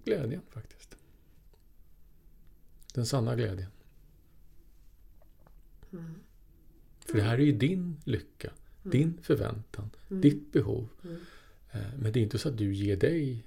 [0.05, 0.97] glädjen faktiskt.
[2.95, 3.71] Den sanna glädjen.
[5.93, 6.15] Mm.
[7.07, 8.53] För det här är ju din lycka,
[8.93, 10.21] din förväntan, Mm.
[10.21, 10.89] ditt behov.
[11.05, 11.17] Mm.
[11.73, 13.45] Eh, Men det är inte så att du ger dig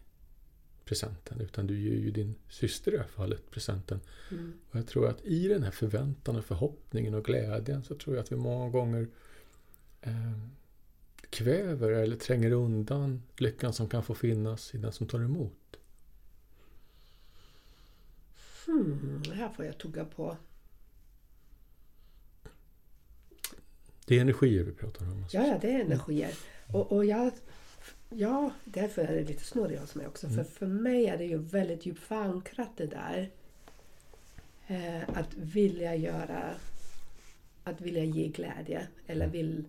[0.85, 3.99] presenten utan du ger ju din syster i det här fallet presenten.
[4.31, 4.53] Mm.
[4.69, 8.23] Och jag tror att i den här förväntan och förhoppningen och glädjen så tror jag
[8.23, 9.07] att vi många gånger
[10.01, 10.31] eh,
[11.29, 15.53] kväver eller tränger undan lyckan som kan få finnas i den som tar emot.
[18.65, 20.37] Hmm, här får jag tugga på.
[24.09, 25.23] Det är energier vi pratar om.
[25.23, 25.37] Alltså.
[25.37, 26.33] Ja, ja, det är energier.
[26.73, 27.31] Och, och jag,
[28.09, 30.29] ja, därför är det lite snurrig hos mig också.
[30.29, 33.29] För för mig är det ju väldigt djupt förankrat det där.
[34.67, 36.55] Eh, att vilja göra,
[37.63, 38.87] att vilja ge glädje.
[39.07, 39.65] Eller vill,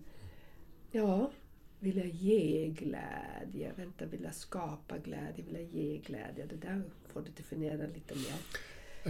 [0.91, 1.31] ja,
[1.79, 3.71] vilja ge glädje.
[3.75, 6.45] Vänta, vilja skapa glädje, vilja ge glädje.
[6.45, 8.35] Det där får du definiera lite mer.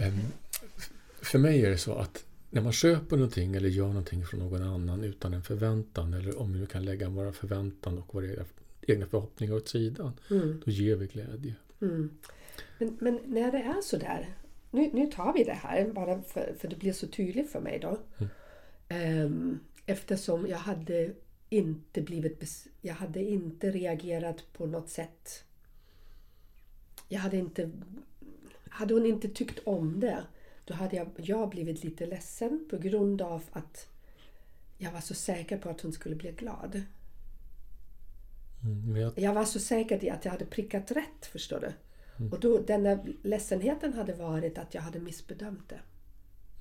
[0.06, 0.18] Ehm,
[1.22, 4.62] För mig är det så att när man köper någonting eller gör någonting från någon
[4.62, 8.26] annan utan en förväntan eller om vi kan lägga våra förväntan och våra
[8.82, 10.62] egna- förhoppningar åt sidan, Mm.
[10.64, 11.54] då ger vi glädje.
[11.80, 12.10] Mm.
[12.78, 14.28] Men, men när det är så där.
[14.70, 17.78] Nu, nu tar vi det här bara för, för det blir så tydligt för mig
[17.82, 17.98] då.
[18.88, 21.10] Ehm, eftersom jag hade
[21.48, 25.44] inte blivit Jag hade inte reagerat på något sätt.
[27.08, 27.70] Jag hade inte...
[28.68, 30.24] Hade hon inte tyckt om det
[30.64, 33.88] då hade jag, jag blivit lite ledsen på grund av att
[34.78, 36.82] jag var så säker på att hon skulle bli glad.
[38.64, 41.72] Mm, jag, Jag var så säker i att jag hade prickat rätt, förstår du.
[42.32, 45.80] Och då, den där ledsenheten hade varit att jag hade missbedömt det.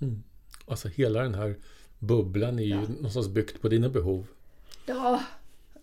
[0.06, 0.24] mm,
[0.66, 1.56] alltså hela den här
[2.00, 2.82] bubblan är ju Ja.
[2.82, 4.28] någonstans byggt på dina behov.
[4.86, 5.24] Ja,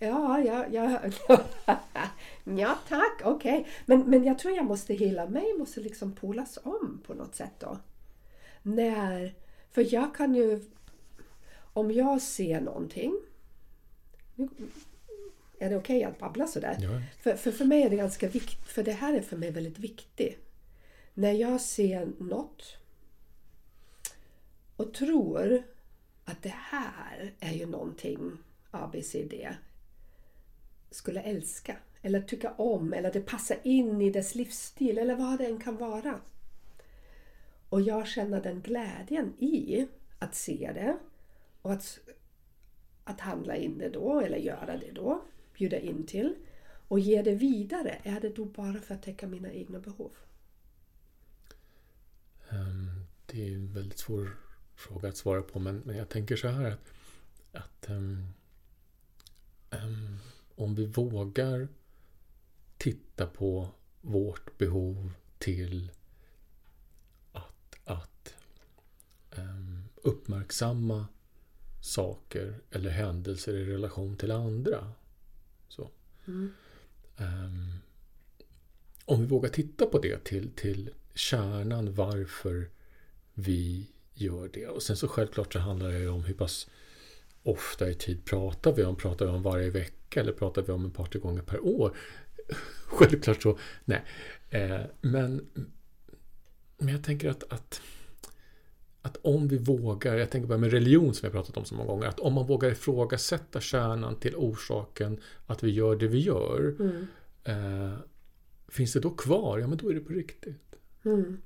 [0.01, 1.01] Ja, ja, ja.
[2.45, 3.61] ja tack, okej.
[3.61, 3.73] Okay.
[3.87, 7.53] Men, men jag tror jag måste, hela mig måste liksom polas om på något sätt
[7.59, 7.79] då.
[8.63, 9.35] När,
[9.71, 10.65] för jag kan ju,
[11.73, 13.21] om jag ser någonting.
[15.59, 16.77] Är det okej okay att babbla sådär?
[16.81, 17.03] Ja.
[17.23, 19.79] För, för, för mig är det ganska viktigt, för det här är för mig väldigt
[19.79, 20.39] viktigt.
[21.15, 22.77] När jag ser något
[24.77, 25.63] och tror
[26.25, 28.39] att det här är ju någonting
[28.71, 29.35] ABCD
[30.91, 35.47] skulle älska eller tycka om eller det passar in i dess livsstil eller vad det
[35.47, 36.21] än kan vara.
[37.69, 39.87] Och jag känner den glädjen i
[40.19, 40.99] att se det
[41.63, 41.99] och att,
[43.05, 45.25] att handla in det då eller göra det då,
[45.59, 46.35] bjuda in till
[46.89, 48.01] och ge det vidare.
[48.03, 50.11] Är det då bara för att täcka mina egna behov?
[52.51, 54.37] Um, det är en väldigt svår
[54.75, 56.93] fråga att svara på men, men jag tänker så här att,
[57.53, 58.27] att um,
[59.71, 60.19] um,
[60.55, 61.69] om vi vågar
[62.77, 63.69] titta på
[64.01, 65.93] vårt behov till
[67.33, 68.35] att, att
[69.28, 69.28] um,
[70.03, 71.07] uppmärksamma
[71.81, 74.93] saker eller händelser i relation till andra.
[75.69, 75.91] Så.
[76.27, 76.53] Mm.
[77.17, 77.79] Um,
[79.05, 82.71] om vi vågar titta på det till, till kärnan varför
[83.35, 84.67] vi gör det.
[84.67, 86.71] Och sen så självklart så handlar det om hur pass
[87.43, 88.97] ofta i tid pratar vi om?
[88.97, 91.97] Pratar vi om varje vecka eller pratar vi om ett par, tre gånger per år?
[92.87, 94.05] Självklart så, nej.
[94.51, 95.47] Eh, men,
[96.79, 97.83] men jag tänker att, att,
[99.09, 101.89] att om vi vågar, jag tänker bara med religion som jag pratat om så många
[101.89, 106.77] gånger, att om man vågar ifrågasätta kärnan till orsaken att vi gör det vi gör,
[106.81, 107.07] mm.
[107.45, 107.99] eh,
[108.69, 109.59] finns det då kvar?
[109.59, 110.77] Ja, men då är det på riktigt.
[111.05, 111.41] Mm.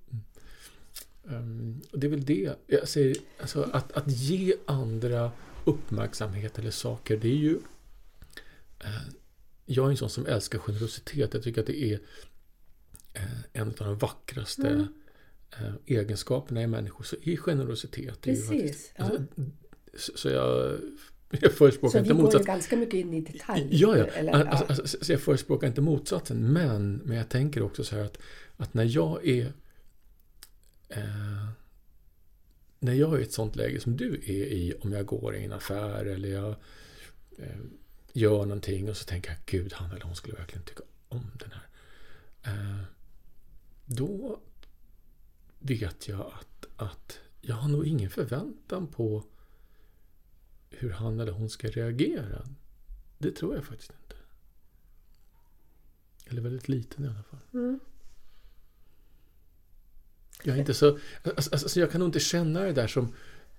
[1.25, 5.33] Um, och det är väl det jag säger, alltså att, att ge andra
[5.65, 7.59] uppmärksamhet eller saker, det är ju...
[8.79, 9.09] Eh,
[9.67, 11.35] jag är en sån som älskar generositet.
[11.35, 12.01] Jag tycker att det är
[13.13, 13.23] eh,
[13.53, 14.87] en av de vackraste mm.
[15.61, 17.05] Eh, egenskaperna i människor.
[17.05, 18.21] Så är generositet.
[18.21, 18.51] Precis.
[18.51, 20.79] Är faktiskt, alltså, så, jag
[21.41, 22.33] jag förespråkar inte motsatsen.
[22.33, 23.69] Så vi går ju ganska mycket in i detalj.
[23.71, 24.05] Ja, ja.
[24.05, 24.69] Eller, alltså, ja.
[24.69, 26.53] Alltså, så jag förespråkar inte motsatsen.
[26.53, 28.19] Men, men jag tänker också så här att,
[28.57, 29.53] att när jag är
[30.89, 31.49] eh,
[32.79, 35.45] när jag är i ett sånt läge som du är i, om jag går i
[35.45, 36.55] en affär eller jag
[37.39, 37.61] eh,
[38.13, 41.53] gör någonting och så tänker jag Gud, han eller hon skulle verkligen tycka om den
[41.53, 41.67] här.
[42.53, 42.85] Eh,
[43.85, 44.41] då
[45.63, 49.25] vet jag att, att jag har nog ingen förväntan på
[50.71, 52.45] hur han eller hon ska reagera.
[53.19, 54.17] Det tror jag faktiskt inte.
[56.27, 57.41] Eller väldigt liten i alla fall.
[57.53, 57.81] Mm.
[60.43, 60.99] Jag är inte så...
[61.23, 63.15] Alltså, alltså, jag kan nog inte känna det där som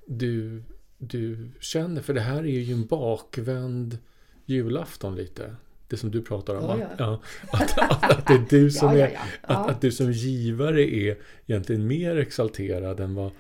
[0.08, 0.64] du,
[0.98, 2.02] du känner.
[2.02, 3.98] För det här är ju en bakvänd
[4.46, 5.56] julafton lite.
[5.94, 6.80] Det som du pratar om.
[6.80, 7.22] Ja, ja.
[7.52, 9.20] Att, att, att, det är du som är...
[9.42, 13.32] Att, att du som givare är egentligen mer exalterad än vad...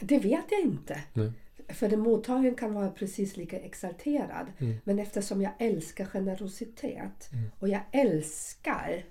[0.00, 1.00] Det vet jag inte.
[1.12, 1.32] Nej.
[1.68, 4.46] För den mottagaren kan vara precis lika exalterad.
[4.58, 4.76] Mm.
[4.84, 7.50] Men eftersom jag älskar generositet mm.
[7.58, 9.04] och jag älskar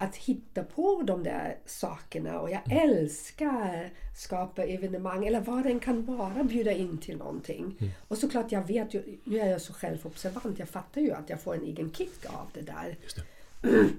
[0.00, 2.90] att hitta på de där sakerna och jag mm.
[2.90, 7.76] älskar skapa evenemang eller vad det än kan vara, bjuda in till någonting.
[7.80, 7.92] Mm.
[8.08, 11.40] Och såklart jag vet ju, nu är jag så självobservant, jag fattar ju att jag
[11.40, 12.96] får en egen kick av det där.
[13.60, 13.90] Det.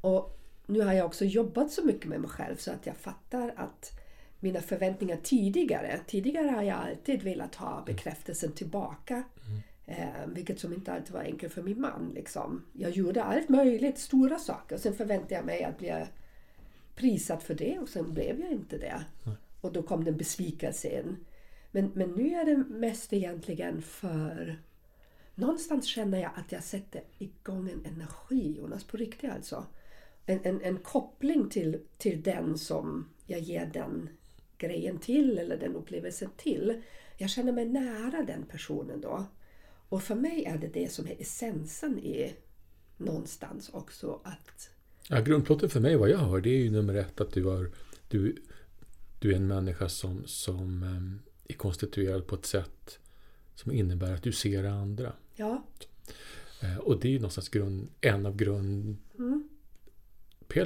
[0.00, 3.54] och nu har jag också jobbat så mycket med mig själv så att jag fattar
[3.56, 4.00] att
[4.40, 7.84] mina förväntningar tidigare, tidigare har jag alltid velat ha mm.
[7.84, 9.14] bekräftelsen tillbaka.
[9.14, 9.62] Mm.
[9.86, 12.12] Eh, vilket som inte alltid var enkelt för min man.
[12.14, 12.64] Liksom.
[12.72, 14.74] Jag gjorde allt möjligt, stora saker.
[14.74, 16.06] Och sen förväntade jag mig att bli
[16.94, 19.04] prisad för det och sen blev jag inte det.
[19.24, 19.36] Mm.
[19.60, 21.16] Och då kom den besvikelsen.
[21.70, 24.56] Men, men nu är det mest egentligen för...
[25.34, 29.66] Någonstans känner jag att jag sätter igång en energi, Jonas, på riktigt alltså.
[30.26, 34.08] En, en, en koppling till, till den som jag ger den
[34.58, 36.82] grejen till eller den upplevelsen till.
[37.18, 39.26] Jag känner mig nära den personen då.
[39.92, 42.34] Och för mig är det det som är essensen i
[42.96, 44.70] någonstans också att...
[45.08, 47.70] Ja, grundplotten för mig, vad jag hör, det är ju nummer ett att du, har,
[48.08, 48.36] du,
[49.18, 52.98] du är en människa som, som um, är konstituerad på ett sätt
[53.54, 55.12] som innebär att du ser andra.
[55.36, 55.64] Ja.
[56.62, 58.98] Uh, och det är ju någonstans grund, en av grundpelarna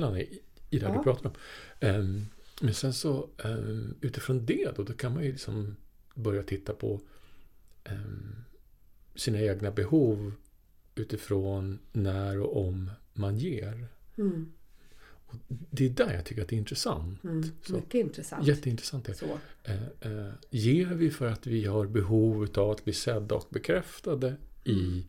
[0.09, 0.21] mm.
[0.21, 0.97] i, i det ja.
[0.97, 1.35] du pratar om.
[1.81, 2.27] Um,
[2.61, 5.77] men sen så um, utifrån det då, då kan man ju liksom
[6.15, 7.01] börja titta på
[7.91, 8.47] um,
[9.17, 10.33] sina egna behov
[10.95, 13.89] utifrån när och om man ger.
[14.19, 14.53] Mm.
[15.27, 17.25] Och det är där jag tycker att det är intressant.
[17.25, 18.47] Mm, mycket intressant.
[18.47, 19.17] Jätteintressant.
[19.17, 19.39] Så.
[19.65, 24.27] Eh, eh, ger vi för att vi har behov av att bli sedda och bekräftade
[24.65, 24.79] mm.
[24.81, 25.07] i,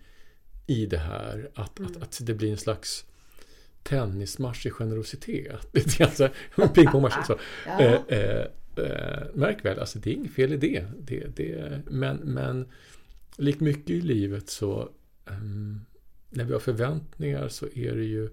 [0.67, 1.52] i det här.
[1.56, 1.91] Att, Mm.
[1.91, 3.06] att, att det blir en slags
[3.84, 5.67] tennismatch i generositet.
[5.74, 7.28] Lite grann så här, Pingpongmatch.
[7.28, 7.39] Så.
[7.65, 7.80] Ja.
[7.82, 10.86] Eh, eh, eh, märk väl, alltså det är inget fel i det.
[11.00, 12.67] det, det men, men
[13.38, 14.89] likt mycket i livet så
[15.26, 15.82] ehm,
[16.30, 18.30] när vi har förväntningar så är det ju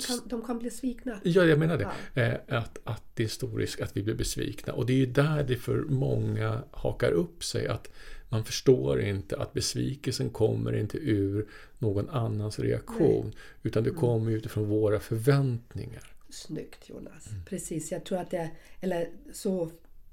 [0.00, 1.20] kan, de kan bli svikna.
[1.22, 1.88] Ja, jag menar det.
[2.14, 2.22] Ja.
[2.22, 4.72] Eh, att, att det är stor risk att vi blir besvikna.
[4.72, 7.68] Och det är ju där det för många hakar upp sig.
[7.68, 7.90] Att
[8.28, 11.48] man förstår inte att besvikelsen kommer inte ur
[11.78, 13.32] någon annans reaktion.
[13.62, 14.00] Utan det Mm.
[14.00, 16.10] kommer utifrån våra förväntningar.
[16.30, 17.30] Snyggt Jonas.
[17.30, 17.44] Mm.
[17.44, 18.50] Precis, jag tror att det,
[18.80, 19.70] eller så,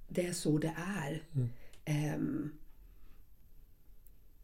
[0.08, 1.24] det är så det är.
[1.36, 1.50] Mm.
[1.86, 2.52] Ehm,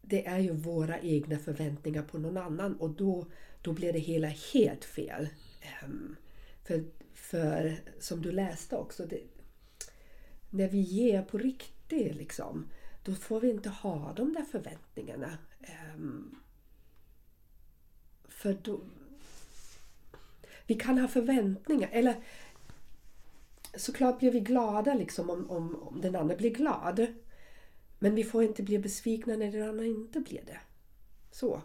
[0.08, 3.26] det är ju våra egna förväntningar på någon annan och då,
[3.62, 5.28] då blir det hela helt fel.
[5.62, 6.16] Ehm,
[6.64, 9.20] för, för som du läste också, det,
[10.50, 12.68] när vi ger på riktigt liksom,
[13.04, 15.38] då får vi inte ha de där förväntningarna.
[15.60, 16.36] Ehm,
[18.28, 18.80] för då,
[20.66, 21.88] vi kan ha förväntningar.
[21.92, 22.14] Eller
[23.74, 27.06] såklart blir vi glada liksom om, om, om den andra blir glad.
[27.98, 30.60] Men vi får inte bli besvikna när den andra inte blir det.
[31.30, 31.62] Så.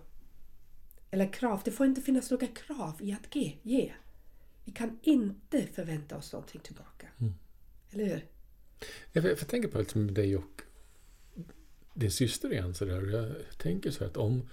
[1.12, 1.62] Eller krav.
[1.66, 3.54] Det får inte finnas några krav i att ge.
[3.62, 3.94] ge.
[4.66, 7.08] Vi kan inte förvänta oss någonting tillbaka.
[7.92, 8.26] Eller hur?
[9.12, 10.62] Jag, jag, jag tänker på med dig och
[11.94, 12.74] din syster igen.
[12.74, 13.12] Så där.
[13.12, 14.50] Jag tänker så här att om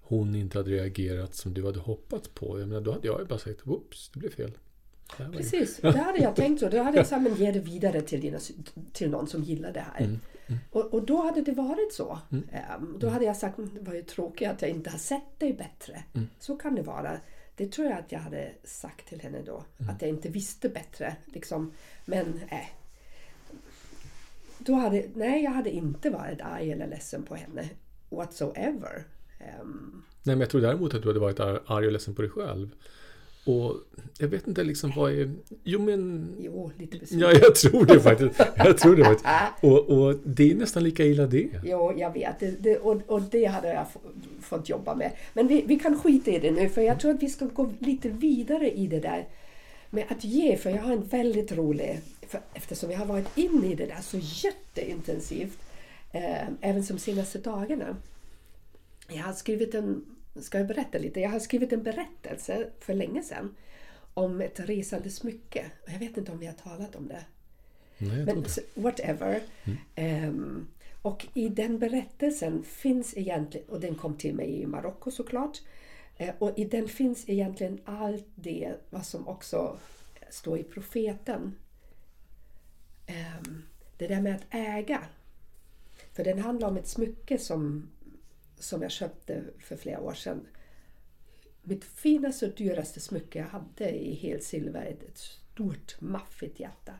[0.00, 2.60] hon inte hade reagerat som du hade hoppats på.
[2.60, 4.50] Jag menar, då hade jag bara sagt whoops, det blev fel.
[4.50, 6.68] Det här var inget." Precis, det hade jag tänkt så.
[6.68, 8.38] Då hade jag sagt, men ge det vidare till, dina,
[8.92, 10.18] till någon som gillar det här.
[10.70, 12.18] Och, och då hade det varit så.
[12.52, 15.38] Ehm, Då hade jag sagt, "Mm, det var ju tråkigt att jag inte har sett
[15.40, 16.02] dig bättre.
[16.38, 17.20] Så kan det vara.
[17.56, 19.64] Det tror jag att jag hade sagt till henne då.
[19.90, 21.16] Att jag inte visste bättre.
[21.26, 21.72] Liksom.
[22.04, 22.58] Men äh.
[24.58, 27.68] Då hade, nej, jag hade inte varit arg eller ledsen på henne.
[28.08, 29.04] Whatsoever.
[29.38, 32.22] Ehm, Nej, men jag tror däremot att du hade varit ar- arg och ledsen på
[32.22, 32.70] dig själv.
[33.44, 33.76] Och
[34.18, 35.30] jag vet inte liksom vad är...
[35.64, 36.28] Jo, men...
[36.40, 37.28] jo, lite besviken.
[37.28, 38.40] Ja, jag tror det faktiskt.
[38.56, 39.28] Jag tror det faktiskt.
[39.60, 41.48] Och, och det är nästan lika illa det.
[41.64, 42.40] Jo, jag vet.
[42.40, 43.86] Det, det, och, och det hade jag
[44.40, 45.12] fått jobba med.
[45.32, 47.72] Men vi, vi kan skita i det nu för jag tror att vi ska gå
[47.78, 49.28] lite vidare i det där
[49.90, 50.56] med att ge.
[50.56, 54.00] För jag har en väldigt rolig, för eftersom vi har varit inne i det där
[54.02, 55.58] så jätteintensivt,
[56.12, 57.96] eh, även som senaste dagarna.
[59.08, 60.04] Jag har skrivit en,
[60.42, 61.20] ska jag berätta lite?
[61.20, 63.54] Jag har skrivit en berättelse för länge sedan
[64.14, 65.70] om ett resande smycke.
[65.86, 67.24] Jag vet inte om vi har talat om det.
[67.98, 68.48] Nej, Men inte.
[68.48, 69.40] s- whatever.
[69.94, 70.68] Ehm,
[71.02, 75.58] och i den berättelsen finns egentligen, och den kom till mig i Marocko såklart,
[76.16, 79.78] eh, och i den finns egentligen allt det vad som också
[80.30, 81.54] står i profeten.
[83.06, 83.62] Ehm,
[83.96, 85.00] det där med att äga.
[86.12, 87.88] För den handlar om ett smycke som,
[88.60, 90.46] som jag köpte för flera år sedan.
[91.62, 96.92] Mitt finaste och dyraste smycke jag hade i helsilver, ett, ett stort maffigt hjärta.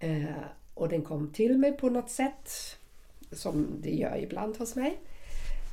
[0.00, 0.44] Eh,
[0.74, 2.50] och den kom till mig på något sätt,
[3.32, 5.00] som det gör ibland hos mig.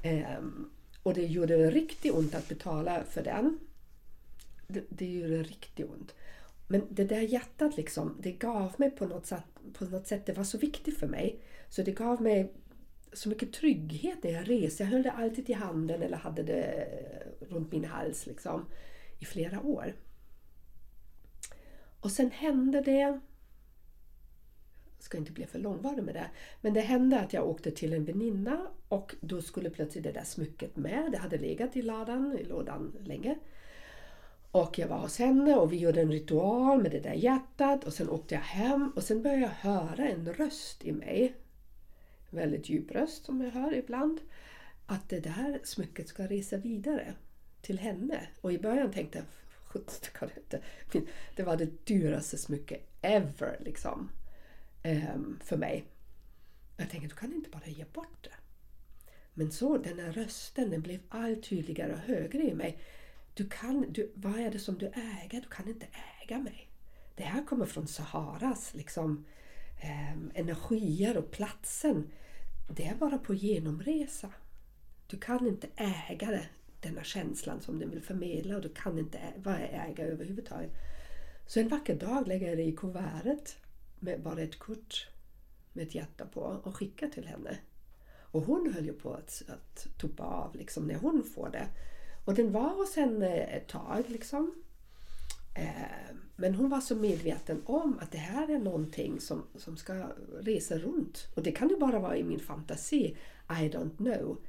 [0.04, 0.40] Eh,
[1.04, 3.60] och det gjorde riktigt ont att betala för den.
[4.68, 6.16] Det, det gjorde riktigt ont.
[6.68, 10.34] Men det där hjärtat liksom, det gav mig på något, sätt, på något sätt, det
[10.34, 11.40] var så viktigt för mig.
[11.70, 12.54] Så det gav mig
[13.14, 14.84] så mycket trygghet när jag reste.
[14.84, 16.88] Jag höll det alltid i handen eller hade det
[17.40, 18.66] runt min hals liksom,
[19.20, 19.94] i flera år.
[22.00, 23.20] Och sen hände det jag
[25.00, 26.30] ska inte bli för långvarig med det.
[26.62, 30.24] Men det hände att jag åkte till en väninna och då skulle plötsligt det där
[30.24, 31.12] smycket med.
[31.12, 33.36] Det hade legat i ladan, i lådan länge.
[34.52, 37.94] Och jag var hos henne och vi gjorde en ritual med det där hjärtat och
[37.94, 41.36] sen åkte jag hem och sen började jag höra en röst i mig.
[42.30, 44.20] Väldigt djup röst som jag hör ibland.
[44.86, 47.14] Att det där smycket ska resa vidare
[47.62, 48.28] till henne.
[48.42, 49.26] Och i början tänkte jag,
[51.36, 54.10] det var det dyraste smycket ever liksom.
[54.84, 55.86] Ehm, för mig.
[56.78, 58.36] Jag tänkte, du kan inte bara ge bort det.
[59.34, 62.80] Men så den här rösten, den blev allt tydligare och högre i mig.
[63.34, 65.42] Du kan, du, vad är det som du äger?
[65.42, 65.88] Du kan inte
[66.24, 66.70] äga mig.
[67.16, 69.26] Det här kommer från Saharas liksom,
[69.80, 72.12] eh, energier och platsen.
[72.70, 74.30] Det är bara på genomresa.
[75.08, 76.46] Du kan inte äga det,
[76.80, 80.72] denna känslan som den vill förmedla och du kan inte vara äga överhuvudtaget.
[81.48, 83.58] Så en vacker dag lägger jag det i kuvertet
[84.00, 85.10] med bara ett kort
[85.74, 87.58] med ett hjärta på och skickar till henne.
[88.32, 91.68] Och hon höll ju på att, att tuppa av liksom när hon får det.
[92.26, 94.64] Och den var hos henne ett tag liksom.
[95.60, 100.06] Eh, men hon var så medveten om att det här är någonting som, som ska
[100.42, 101.28] resa runt.
[101.36, 103.18] Och det kan ju bara vara i min fantasi.
[103.50, 104.42] I don't know.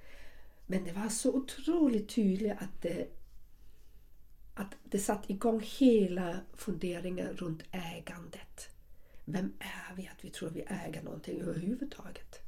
[0.66, 3.08] Men det var så otroligt tydligt att det,
[4.54, 8.68] att det satt igång hela funderingen runt ägandet.
[9.24, 12.38] Vem är vi att vi tror vi äger någonting överhuvudtaget?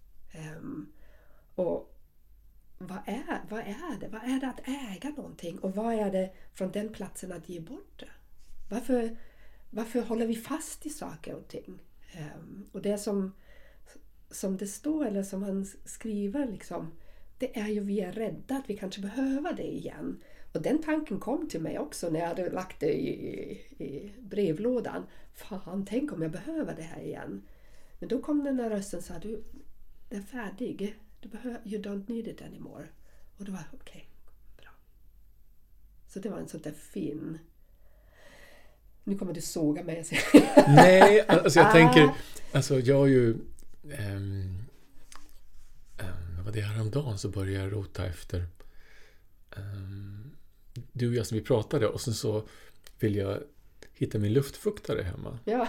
[0.58, 0.92] Um,
[1.54, 1.98] och
[2.78, 4.08] vad är, vad är det?
[4.08, 5.58] Vad är det att äga någonting?
[5.58, 8.08] Och vad är det från den platsen att ge bort det?
[8.73, 9.16] Varför,
[9.70, 11.83] varför håller vi fast i saker och ting?
[12.12, 13.33] Ehm, och det som,
[14.31, 16.93] som det står, eller som han skriver, liksom,
[17.39, 20.23] det är ju vi är rädda att vi kanske behöver det igen.
[20.55, 25.07] Och den tanken kom till mig också när jag hade lagt det i, i brevlådan.
[25.35, 27.43] Fan, tänk om jag behöver det här igen.
[27.99, 29.45] Men då kom den där rösten och sa du,
[30.09, 30.99] det är färdig.
[31.20, 32.87] Du behöver, you don't need it anymore.
[33.39, 34.03] Och då var okej, okay,
[34.57, 34.70] bra.
[36.09, 37.39] Så det var en sån där fin...
[39.05, 40.05] Nu kommer du såga mig.
[40.68, 42.11] Nej, alltså jag tänker...
[42.53, 43.36] Alltså jag har ju...
[43.82, 44.64] Um,
[45.98, 48.46] um, vad det häromdagen så började jag rota efter
[49.57, 50.32] um,
[50.92, 52.42] du och jag som vi pratade och sen så
[52.98, 53.38] vill jag
[53.92, 55.38] hitta min luftfuktare hemma.
[55.44, 55.68] Ja.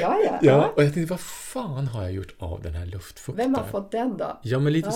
[0.00, 0.72] ja, ja, ja.
[0.76, 3.52] Och jag tänkte, vad fan har jag gjort av den här luftfuktaren?
[3.52, 4.40] Vem har fått den då?
[4.42, 4.92] Ja, men lite ja.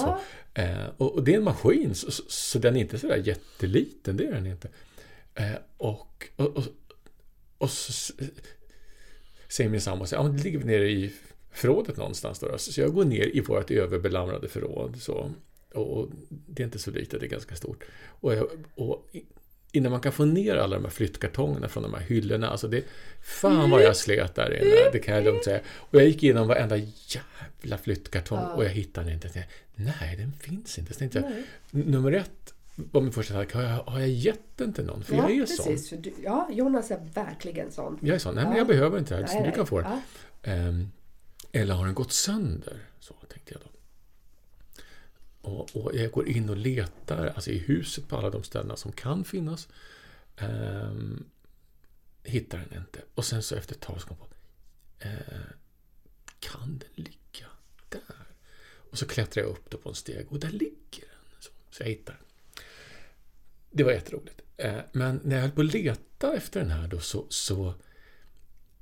[0.55, 0.61] så.
[0.61, 4.17] Eh, och, och, det är en maskin, så, så, så, den är inte sådär jätteliten,
[4.17, 4.69] det är den inte.
[5.35, 6.65] Eh, och, och, och,
[7.59, 8.13] och så
[9.49, 11.13] säger min sambo, ja, det ligger nere i
[11.53, 12.39] förrådet någonstans.
[12.39, 12.59] Då.
[12.59, 14.97] Så jag går ner i vårt överbelamrade förråd.
[15.01, 15.31] Så,
[15.75, 17.85] och det är inte så litet, det är ganska stort.
[18.07, 19.09] Och, jag, och
[19.73, 22.49] innan man kan få ner alla de här flyttkartongerna från de här hyllorna.
[22.49, 22.85] Alltså det,
[23.23, 25.61] fan vad jag slet där inne, det kan jag lugnt säga.
[25.67, 28.53] Och jag gick igenom varenda jävla flyttkartong ja.
[28.53, 29.45] och jag hittade den inte.
[29.75, 30.93] Nej, den finns inte.
[30.93, 34.73] Så tänkte jag, nummer ett var min första tanke, har jag, har jag gett den
[34.73, 35.05] till någon?
[35.05, 35.89] För ja, jag är precis.
[35.89, 36.03] sån.
[36.03, 37.99] Du, ja, Jonas är verkligen sån.
[38.03, 38.35] Jag är sån.
[38.35, 38.49] Nej, ja.
[38.49, 39.47] men jag behöver inte det här.
[39.47, 40.01] Du kan få den.
[40.43, 40.69] Ja.
[40.69, 40.93] Um,
[41.53, 42.77] eller har den gått sönder?
[43.01, 43.69] Så tänkte jag då.
[45.51, 48.93] Och, och, jag går in och letar alltså i huset på alla de ställena som
[48.93, 49.69] kan finnas.
[50.41, 51.25] Um,
[52.23, 53.01] hittar den inte.
[53.15, 54.35] Och sen så efter ett tag så kom jag på
[55.09, 55.43] uh,
[56.39, 57.47] Kan den ligga
[57.89, 58.27] där?
[58.91, 61.41] Och så klättrar jag upp då på en steg och där ligger den.
[61.41, 62.22] Så, så jag hittar den.
[63.73, 64.41] Det var jätteroligt.
[64.65, 67.75] Uh, men när jag höll på att leta efter den här då så, så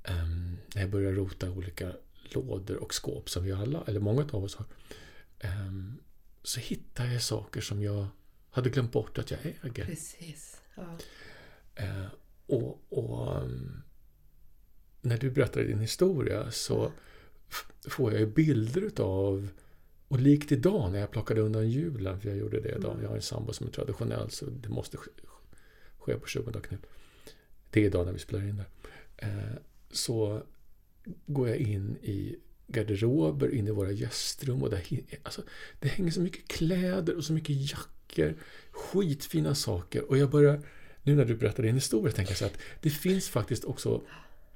[0.09, 1.93] um, när jag började rota olika
[2.35, 4.67] lådor och skåp som vi alla, eller många av oss har.
[5.45, 6.01] Um,
[6.43, 8.07] så hittar jag saker som jag
[8.51, 9.85] hade glömt bort att jag äger.
[9.85, 10.61] Precis.
[10.75, 10.99] Ja.
[11.75, 12.07] Eh,
[12.47, 13.83] och, och um,
[15.01, 16.93] när du berättade din historia så
[17.89, 19.49] får jag ju bilder utav
[20.11, 22.93] och likt idag när jag plockade undan julen, för jag gjorde det idag.
[22.93, 23.03] Mm.
[23.03, 24.97] Jag har en sambo som är traditionell så det måste
[25.99, 26.81] ske på 20 Knut.
[27.71, 28.67] Det är idag när vi spelar in där.
[29.17, 29.57] Eh,
[29.91, 30.43] så
[31.27, 32.37] går jag in i
[32.67, 34.63] garderober, in i våra gästrum.
[34.63, 34.83] Och där,
[35.23, 35.43] alltså,
[35.81, 38.35] det hänger så mycket kläder och så mycket jackor.
[38.71, 40.11] Skitfina saker.
[40.11, 40.63] Och jag börjar,
[41.03, 44.03] nu när du berättar din historia, tänker jag så att det finns faktiskt också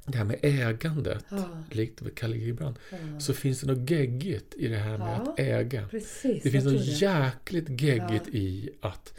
[0.07, 1.65] det här med ägandet, ja.
[1.71, 3.21] likt Kalle Gibran, ja.
[3.21, 5.89] så finns det något geggigt i det här med ja, att äga.
[5.89, 9.15] Precis, det finns något jäkligt geggigt i att,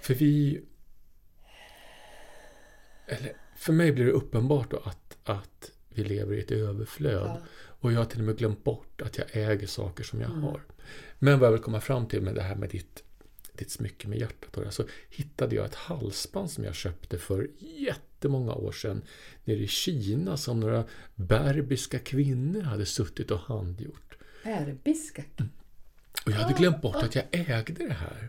[0.00, 0.62] för vi...
[3.06, 7.40] Eller, för mig blir det uppenbart då att, att vi lever i ett överflöd.
[7.56, 10.42] Och jag har till och med glömt bort att jag äger saker som jag mm.
[10.42, 10.60] har.
[11.18, 13.02] Men vad jag vill komma fram till med det här med ditt,
[13.52, 14.54] ditt smycke med hjärtat.
[14.54, 17.50] Så alltså, hittade jag ett halsband som jag köpte för
[18.24, 19.02] jättemånga år sedan
[19.44, 24.18] nere i Kina som några berbiska kvinnor hade suttit och handgjort.
[24.44, 25.22] Berbiska?
[25.36, 25.50] Mm.
[26.26, 28.28] Och jag hade glömt bort att jag ägde det här.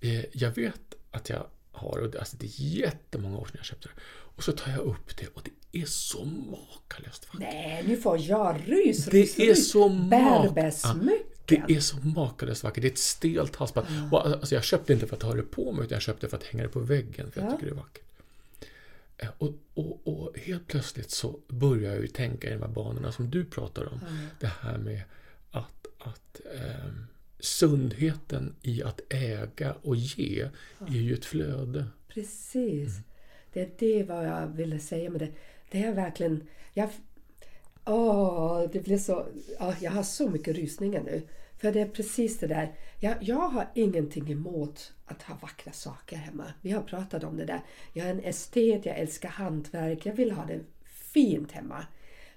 [0.00, 3.88] Eh, jag vet att jag har, och alltså det är jättemånga år sedan jag köpte
[3.88, 4.00] det.
[4.36, 7.40] Och så tar jag upp det och det är så makalöst vackert.
[7.40, 11.64] Nej, nu får jag rys, Det rys, är så Bärbesmycken.
[11.66, 12.82] Det är så makalöst vackert.
[12.82, 13.86] Det är ett stelt halsband.
[13.90, 14.18] Ja.
[14.18, 16.36] Och alltså, jag köpte inte för att ha det på mig, utan jag köpte för
[16.36, 18.09] att hänga det på väggen, för jag tycker det är vackert.
[19.38, 23.30] Och, och, och, helt plötsligt så börjar jag ju tänka i de här banorna som
[23.30, 24.00] du pratar om.
[24.08, 24.26] Mm.
[24.40, 25.02] Det här med
[25.50, 26.92] att, att eh,
[27.38, 30.48] sundheten i att äga och ge
[30.88, 31.86] är ju ett flöde.
[32.08, 32.88] Precis.
[32.88, 33.02] Mm.
[33.52, 35.32] Det är det vad jag ville säga med det.
[35.70, 36.46] Det är verkligen...
[36.74, 36.90] Jag,
[37.84, 39.26] åh, det blir så...
[39.80, 41.22] Jag har så mycket rysningar nu.
[41.60, 42.74] För det är precis det där.
[43.00, 46.44] Jag, jag har ingenting emot att ha vackra saker hemma.
[46.60, 47.60] Vi har pratat om det där.
[47.92, 51.86] Jag är en estet, jag älskar hantverk, jag vill ha det fint hemma.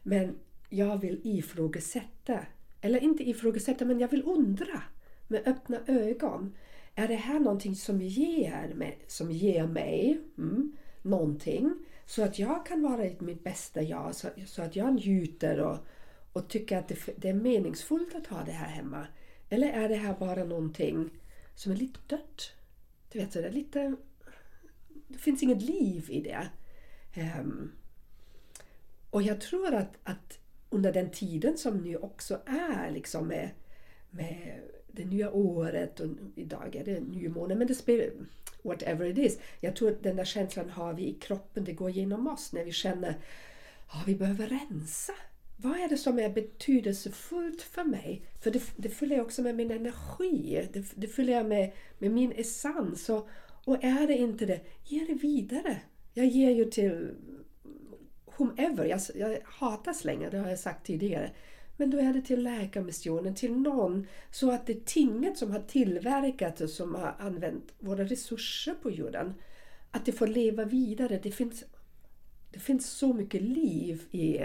[0.03, 0.35] Men
[0.69, 2.39] jag vill ifrågasätta.
[2.81, 4.81] Eller inte ifrågasätta, men jag vill undra
[5.27, 6.55] med öppna ögon.
[6.95, 11.73] Är det här någonting som ger mig, som ger mig mm, någonting?
[12.05, 15.77] Så att jag kan vara i mitt bästa jag, så, så att jag njuter och,
[16.33, 19.07] och tycker att det, det, är meningsfullt att ha det här hemma.
[19.49, 21.09] Eller är det här bara någonting
[21.55, 22.51] som är lite dött.
[23.11, 23.95] Du vet, så det är lite...
[25.07, 26.49] Det finns inget liv i det.
[27.39, 27.71] Um,
[29.09, 33.49] och jag tror att, att under den tiden som nu också är liksom med,
[34.09, 34.61] med
[34.91, 38.09] det nya året och idag är det nymåne, men det spelar
[38.63, 39.39] whatever it is.
[39.59, 42.63] Jag tror att den där känslan har vi i kroppen, det går genom oss när
[42.63, 43.09] vi känner
[43.87, 45.13] att oh, vi behöver rensa.
[45.57, 48.25] Vad är det som är betydelsefullt för mig?
[48.41, 53.09] För det, det jag också med min energi, det, det jag med, med min essens.
[53.09, 53.27] Och,
[53.65, 55.81] och är det inte det, ge det vidare.
[56.13, 57.15] Jag ger ju till
[58.37, 58.85] whomever.
[58.85, 61.31] Jag, jag hatar slänga, det har jag sagt tidigare.
[61.77, 66.61] Men då är det till Läkarmissionen, till någon, så att det tinget som har tillverkat
[66.61, 69.33] och som har använt våra resurser på jorden,
[69.91, 71.19] att det får leva vidare.
[71.23, 71.63] Det finns,
[72.51, 74.39] det finns så mycket liv i,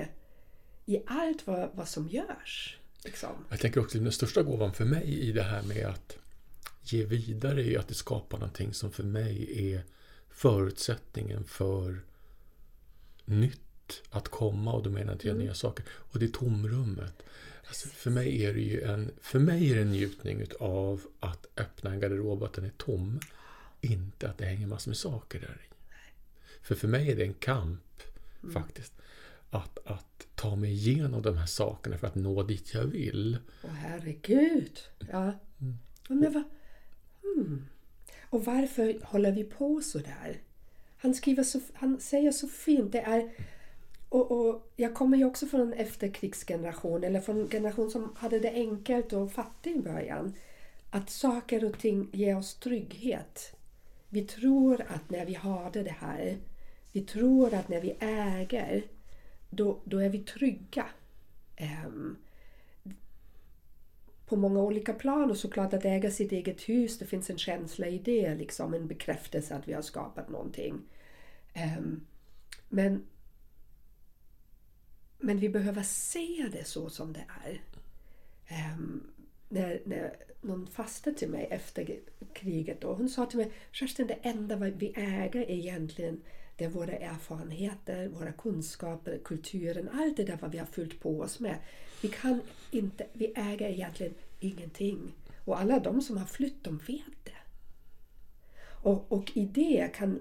[0.88, 2.78] i allt vad, vad som görs.
[3.04, 3.30] Liksom.
[3.48, 6.18] Jag tänker också att den största gåvan för mig i det här med att
[6.82, 9.82] ge vidare är att det skapar någonting som för mig är
[10.30, 12.00] förutsättningen för
[13.24, 15.44] nytt att komma och då menar jag göra mm.
[15.44, 15.84] nya saker.
[15.90, 17.22] Och det är tomrummet.
[17.66, 21.46] Alltså för mig är det ju en, för mig är det en njutning av att
[21.56, 23.20] öppna en garderob att den är tom.
[23.80, 25.68] Inte att det hänger massor med saker där i.
[26.62, 28.02] För för mig är det en kamp
[28.42, 28.54] mm.
[28.54, 28.92] faktiskt.
[29.50, 33.38] Att, att ta mig igenom de här sakerna för att nå dit jag vill.
[33.64, 34.78] Åh herregud!
[35.10, 35.32] Ja.
[35.60, 35.78] Mm.
[36.08, 36.42] Men vad...
[37.22, 37.66] Hmm.
[38.30, 40.36] Och varför håller vi på så där?
[40.96, 43.30] Han, skriver så, han säger så fint, det är
[44.08, 48.38] och, och, jag kommer ju också från en efterkrigsgeneration, eller från en generation som hade
[48.38, 50.34] det enkelt och fattig i början.
[50.90, 53.56] Att saker och ting ger oss trygghet.
[54.08, 56.36] Vi tror att när vi har det här,
[56.92, 58.82] vi tror att när vi äger,
[59.50, 60.86] då, då är vi trygga.
[61.86, 62.16] Um,
[64.26, 67.86] på många olika plan och såklart att äga sitt eget hus, det finns en känsla
[67.86, 70.80] i det, liksom en bekräftelse att vi har skapat någonting.
[71.78, 72.06] Um,
[72.68, 73.04] men
[75.18, 77.62] men vi behöver se det så som det är.
[78.74, 79.10] Um,
[79.48, 82.00] när, när någon faste till mig efter
[82.34, 86.22] kriget och hon sa till mig Kerstin, det enda vi äger är egentligen
[86.58, 91.20] det är våra erfarenheter, våra kunskaper, kulturen, allt det där vad vi har fyllt på
[91.20, 91.56] oss med.
[92.02, 92.40] Vi, kan
[92.70, 95.14] inte, vi äger egentligen ingenting.
[95.44, 97.30] Och alla de som har flytt, de vet det.
[98.82, 100.20] Och, och i det kan,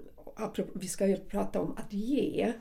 [0.72, 2.52] vi ska ju prata om att ge,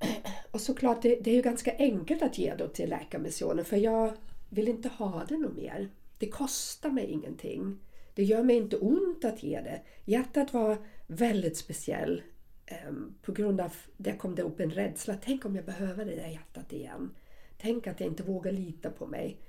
[0.50, 4.12] och såklart, det, det är ju ganska enkelt att ge då till Läkarmissionen för jag
[4.48, 5.88] vill inte ha det något mer.
[6.18, 7.78] Det kostar mig ingenting.
[8.14, 9.80] Det gör mig inte ont att ge det.
[10.04, 10.76] Hjärtat var
[11.06, 12.22] väldigt speciell.
[12.70, 15.16] Ehm, på grund av det kom det upp en rädsla.
[15.24, 17.14] Tänk om jag behöver det där hjärtat igen.
[17.58, 19.40] Tänk att jag inte vågar lita på mig.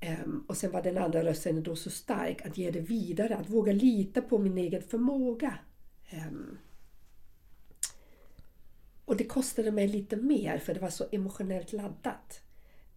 [0.00, 3.50] Ehm, och sen var den andra rösten då så stark att ge det vidare, att
[3.50, 5.58] våga lita på min egen förmåga.
[6.10, 6.58] Ehm,
[9.04, 12.42] och det kostade mig lite mer för det var så emotionellt laddat.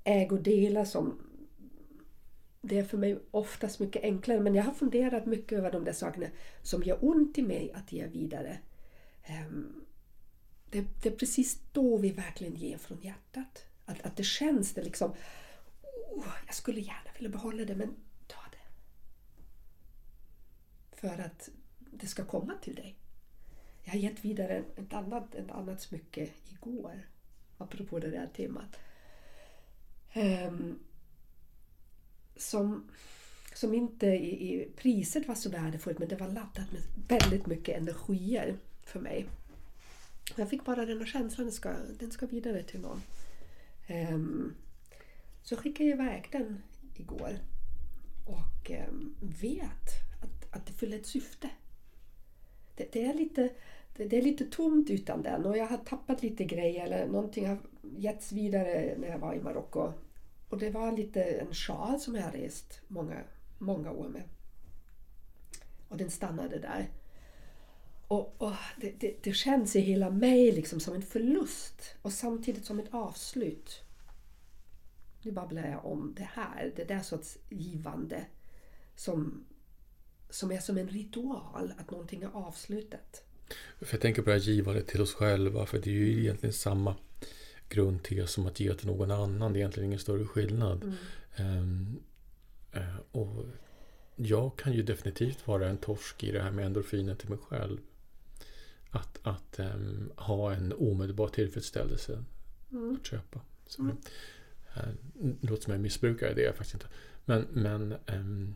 [0.03, 1.19] Ägodelar som...
[2.61, 5.93] Det är för mig oftast mycket enklare men jag har funderat mycket över de där
[5.93, 6.28] sakerna
[6.61, 8.59] som gör ont i mig att ge vidare.
[9.24, 9.86] Ehm,
[10.69, 13.65] det, det är precis då vi verkligen ger från hjärtat.
[13.86, 15.13] Att, att det känns det liksom...
[16.11, 17.95] Oh, jag skulle gärna vilja behålla det men
[18.28, 18.57] ta det.
[20.95, 21.49] För att
[21.80, 22.95] det ska komma till dig.
[23.84, 27.07] Jag har gett vidare ett annat, ett annat smycke igår,
[27.57, 28.80] apropå det där temat.
[30.15, 30.80] Um,
[32.36, 32.89] som,
[33.53, 37.78] som inte i, i, priset var så värdefullt men det var laddat med väldigt mycket
[37.78, 39.29] energier för mig.
[40.36, 43.01] Jag fick bara den här känslan, den ska, den ska vidare till någon.
[43.89, 44.55] Um,
[45.43, 46.63] så skickade jag iväg den
[46.95, 47.39] igår
[48.25, 49.89] och um, vet
[50.21, 51.49] att, att det fyller ett syfte
[52.75, 53.49] det, det, är lite,
[53.95, 57.47] det, det, är lite tomt utan den och jag har tappat lite grejer eller någonting
[57.47, 59.93] har getts vidare när jag var i Marocko.
[60.49, 63.21] Och det var lite en sjal som jag har rest många,
[63.57, 64.23] många år med.
[65.89, 66.89] Och den stannade där.
[68.14, 72.66] Och, och det, det, det, känns i hela mig liksom som en förlust och samtidigt
[72.66, 73.82] som ett avslut.
[75.22, 78.26] Nu babblar jag om det här, det där sorts givande
[78.95, 79.45] som
[80.30, 83.24] som är som en ritual, att någonting är avslutat.
[83.80, 86.53] För jag tänker på det här givandet till oss själva, för det är ju egentligen
[86.53, 86.95] samma
[87.70, 89.53] grundtes som att ge till någon annan.
[89.53, 90.95] Det är egentligen ingen större skillnad.
[91.38, 91.59] Mm.
[91.59, 91.99] Um,
[93.11, 93.45] och
[94.16, 97.80] jag kan ju definitivt vara en torsk i det här med endorfiner till mig själv.
[98.93, 102.23] Att, att um, ha en omedelbar tillfredsställelse
[102.71, 102.95] mm.
[102.95, 103.41] att köpa.
[103.67, 103.97] Så mm.
[105.13, 106.87] det, låter som jag missbrukar det, är jag faktiskt inte.
[107.25, 108.55] Men, men um,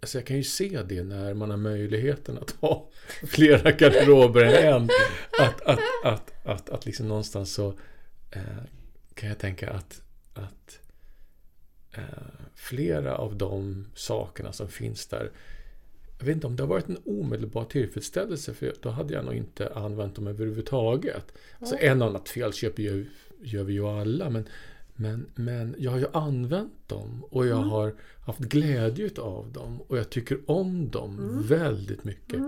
[0.00, 2.90] Alltså jag kan ju se det när man har möjligheten att ha
[3.26, 4.88] flera garderober än en.
[5.40, 7.68] Att, att, att, att, att liksom någonstans så
[8.30, 8.42] eh,
[9.14, 10.02] kan jag tänka att,
[10.34, 10.80] att
[11.92, 12.02] eh,
[12.54, 15.30] flera av de sakerna som finns där
[16.18, 19.34] jag vet inte om det har varit en omedelbar tillfredsställelse för då hade jag nog
[19.34, 21.32] inte använt dem överhuvudtaget.
[21.58, 23.04] Alltså en annat felköp gör,
[23.42, 24.48] gör vi ju alla men,
[24.94, 29.98] men, men jag har ju använt dem och jag har haft glädje av dem och
[29.98, 32.40] jag tycker om dem väldigt mycket.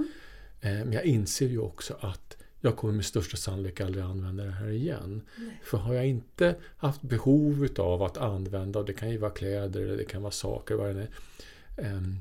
[0.60, 4.50] Eh, Men jag inser ju också att jag kommer med största sannolikhet aldrig använda det
[4.50, 5.22] här igen.
[5.62, 9.80] För har jag inte haft behov av att använda, och det kan ju vara kläder
[9.80, 11.08] eller det kan vara saker, vad det är,
[11.76, 12.16] ehm,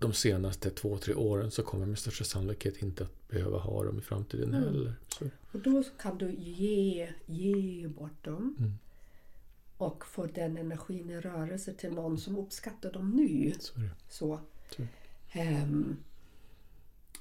[0.00, 3.84] de senaste två, tre åren så kommer jag med största sannolikhet inte att behöva ha
[3.84, 4.94] dem i framtiden heller.
[5.08, 8.56] Så, Och då kan du ge, ge bort dem.
[8.58, 8.72] Mm.
[9.76, 13.52] Och få den energin i rörelse till någon som uppskattar dem nu.
[13.60, 13.72] så.
[14.08, 14.40] Så.
[14.76, 14.82] Så.
[15.32, 15.96] Ehm,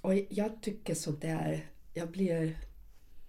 [0.02, 2.58] och jag tycker sådär, jag blir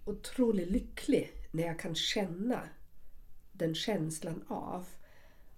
[0.05, 2.61] otroligt lycklig när jag kan känna
[3.51, 4.85] den känslan av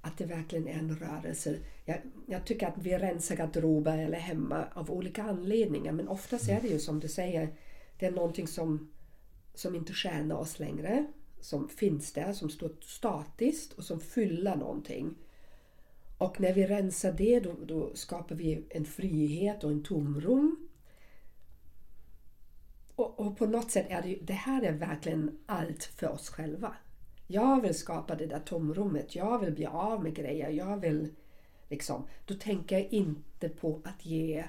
[0.02, 1.60] att det verkligen är en rörelse.
[1.86, 6.62] Jag, jag tycker att vi rensar garderober eller hemma av olika anledningar men oftast är
[6.62, 7.54] det ju som du säger,
[8.00, 8.92] det är någonting som,
[9.54, 11.06] som inte tjänar oss längre.
[11.40, 15.16] Som finns där, som står statiskt och som fyller någonting.
[16.18, 20.70] Och när vi rensar det då, då skapar vi en frihet och en tomrum.
[22.96, 26.30] Och, och på något sätt är det ju, det här är verkligen allt för oss
[26.30, 26.76] själva.
[27.28, 29.16] Jag vill skapa det där tomrummet.
[29.16, 30.50] Jag vill bli av med grejer.
[30.50, 31.10] Jag vill
[31.74, 32.08] liksom.
[32.26, 34.46] Då tänker jag inte på att ge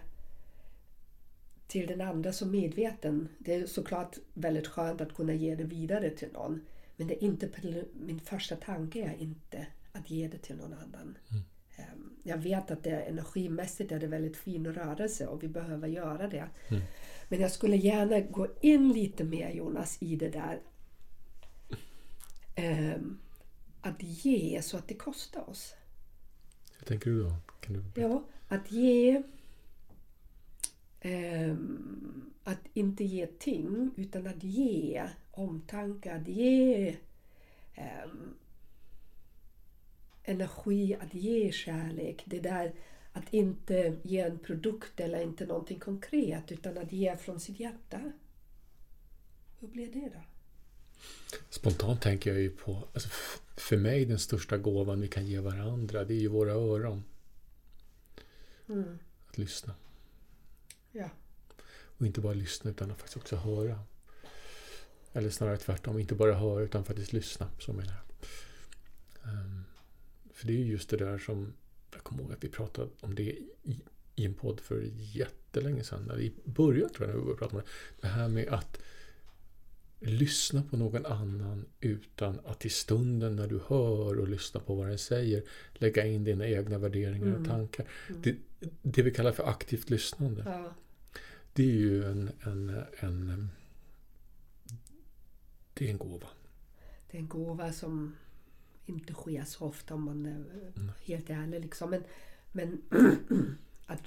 [1.66, 3.28] till den andra som medveten.
[3.38, 6.60] Det är såklart väldigt skönt att kunna ge det vidare till någon.
[6.96, 7.48] Men det är inte
[7.92, 11.18] min första tanke är inte att ge det till någon annan.
[11.76, 16.28] Ehm, Jag vet att det energimässigt är det väldigt fin rörelse och vi behöver göra
[16.28, 16.48] det.
[17.28, 20.60] Men jag skulle gärna gå in lite mer Jonas i det där
[22.54, 23.18] ehm,
[23.80, 25.74] att ge så att det kostar oss.
[26.84, 27.36] Hur tänker du då?
[27.60, 28.00] Kan du...
[28.00, 29.22] Ja, att ge
[31.04, 31.56] Eh,
[32.44, 36.88] att inte ge ting utan att ge omtanke, att ge
[37.74, 38.08] eh,
[40.24, 42.22] energi, att ge kärlek.
[42.26, 42.72] Det där
[43.12, 48.12] att inte ge en produkt eller inte någonting konkret utan att ge från sitt hjärta.
[49.60, 50.20] Hur blir det då?
[51.50, 53.08] Spontant tänker jag ju på, alltså
[53.56, 57.04] för mig den största gåvan vi kan ge varandra, det är ju våra öron.
[58.68, 58.98] Mm.
[59.28, 59.74] Att lyssna.
[60.92, 61.10] Ja.
[61.98, 63.80] Och inte bara lyssna utan att faktiskt också höra.
[65.12, 67.48] Eller snarare tvärtom, inte bara höra utan faktiskt lyssna.
[67.60, 68.04] Så menar jag.
[69.32, 69.64] Ehm,
[70.32, 71.52] för det är ju just det där som,
[71.92, 73.80] jag kommer ihåg att vi pratade om det i,
[74.14, 76.20] i en podd för jättelänge sedan.
[76.20, 77.70] I början tror jag när vi började prata om det.
[78.00, 78.78] Det här med att
[80.04, 84.88] lyssna på någon annan utan att i stunden när du hör och lyssnar på vad
[84.88, 85.42] den säger
[85.74, 87.86] lägga in dina egna värderingar och tankar.
[88.22, 88.36] Det,
[88.82, 90.42] det vi kallar för aktivt lyssnande.
[90.46, 90.74] ja.
[91.52, 93.48] Det är ju en, en, en
[95.74, 96.28] det är en gåva.
[97.10, 98.16] Det är en gåva som
[98.86, 100.44] inte sker så ofta om man är
[101.04, 101.60] helt ärlig.
[101.60, 101.90] Liksom.
[101.90, 102.04] Men,
[102.52, 102.82] men
[103.86, 104.02] att,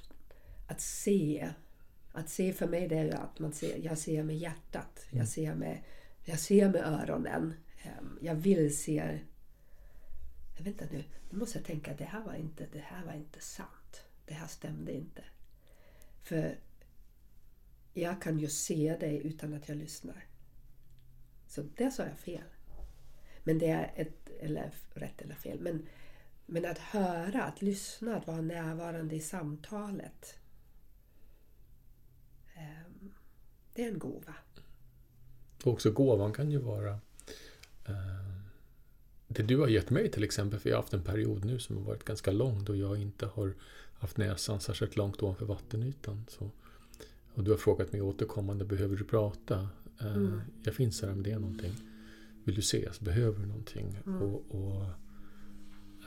[0.67, 1.49] att se
[2.17, 5.07] att se för mig det är ju att man ser, jag ser med hjärtat.
[5.11, 5.83] Jag ser med,
[6.23, 7.53] jag ser med öronen.
[7.83, 9.19] Ehm, Jag vill se...
[10.57, 13.05] Jag vet inte nu, nu måste jag tänka att det här var inte, det här
[13.05, 14.01] var inte sant.
[14.25, 15.23] Det här stämde inte.
[16.23, 16.59] För
[17.93, 20.25] jag kan ju se dig utan att jag lyssnar.
[21.47, 22.43] Så där sa jag fel.
[23.43, 25.59] Men det är ett, eller rätt eller fel.
[25.59, 25.87] Men,
[26.45, 30.39] men att höra, att lyssna, att vara närvarande i samtalet.
[32.57, 33.11] Ehm,
[33.73, 34.33] Det är en gåva.
[35.63, 36.89] Och också gåvan kan ju vara
[37.85, 38.41] eh,
[39.27, 40.59] det du har gett mig till exempel.
[40.59, 43.25] För jag har haft en period nu som har varit ganska lång då jag inte
[43.25, 43.53] har
[43.99, 46.25] haft näsan särskilt långt ovanför vattenytan.
[46.29, 46.51] Så,
[47.33, 49.69] och du har frågat mig återkommande, behöver du prata?
[50.01, 51.73] Eh, Jag finns här om det är någonting.
[52.43, 52.99] Vill du ses?
[52.99, 53.97] Behöver du någonting?
[54.21, 54.83] Och, och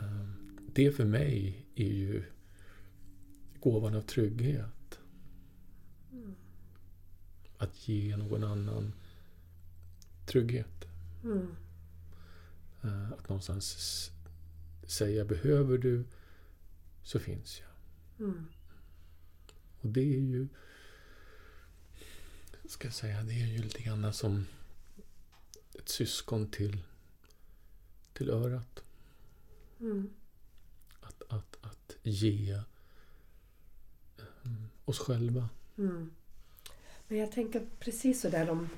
[0.00, 0.28] eh,
[0.72, 2.22] Det för mig är ju
[3.60, 4.66] gåvan av trygghet.
[7.60, 8.92] Att ge någon annan
[10.26, 10.84] trygghet.
[11.24, 11.56] Mm.
[12.82, 14.10] Eh, Att någonstans
[14.86, 16.04] säga behöver du
[17.02, 18.26] så finns jag.
[18.28, 18.46] Mm.
[19.80, 20.48] Och det är ju
[22.68, 24.46] ska jag säga, det är ju lite grann som
[25.78, 26.82] ett syskon till,
[28.12, 28.82] till örat.
[29.80, 30.10] Mm.
[31.00, 32.62] Att, att, ge
[34.42, 35.48] um, oss själva.
[35.78, 36.10] Mm.
[37.10, 38.68] Men jag tänker precis så där om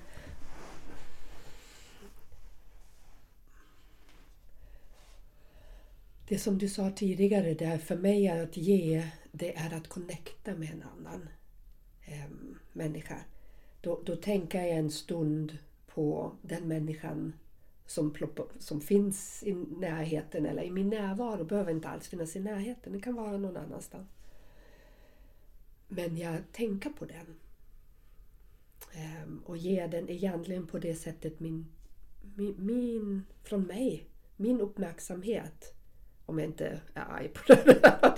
[6.29, 10.55] Det som du sa tidigare där, för mig är att ge, det är att connecta
[10.55, 11.29] med en annan
[12.05, 12.31] eh,
[12.73, 13.21] människa.
[13.81, 17.33] Då, då tänker jag en stund på den människan
[17.87, 21.45] som, ploppar, som finns i närheten eller i min närvaro.
[21.45, 24.09] behöver inte alls finnas i närheten, det kan vara någon annanstans.
[25.89, 27.42] Men jag tänker på den.
[28.93, 31.67] Ehm, och ger den egentligen på det sättet min,
[32.37, 35.75] min, min, från mig, min uppmärksamhet.
[36.27, 37.55] Om jag inte är arg på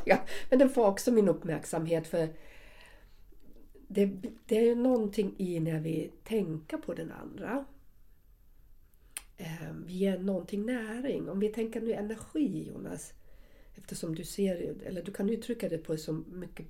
[0.04, 0.20] det.
[0.50, 2.28] Men den får också min uppmärksamhet för
[3.88, 4.06] det,
[4.46, 7.64] det är ju någonting i när vi tänker på den andra.
[9.36, 11.28] Ehm, vi ger någonting näring.
[11.28, 13.12] Om vi tänker nu energi Jonas.
[13.74, 16.66] Eftersom du ser, eller du kan uttrycka det på så mycket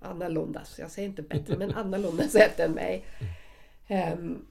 [0.00, 3.04] annorlunda, så jag säger inte bättre, men annorlunda sätt än mig.
[3.88, 4.46] Um,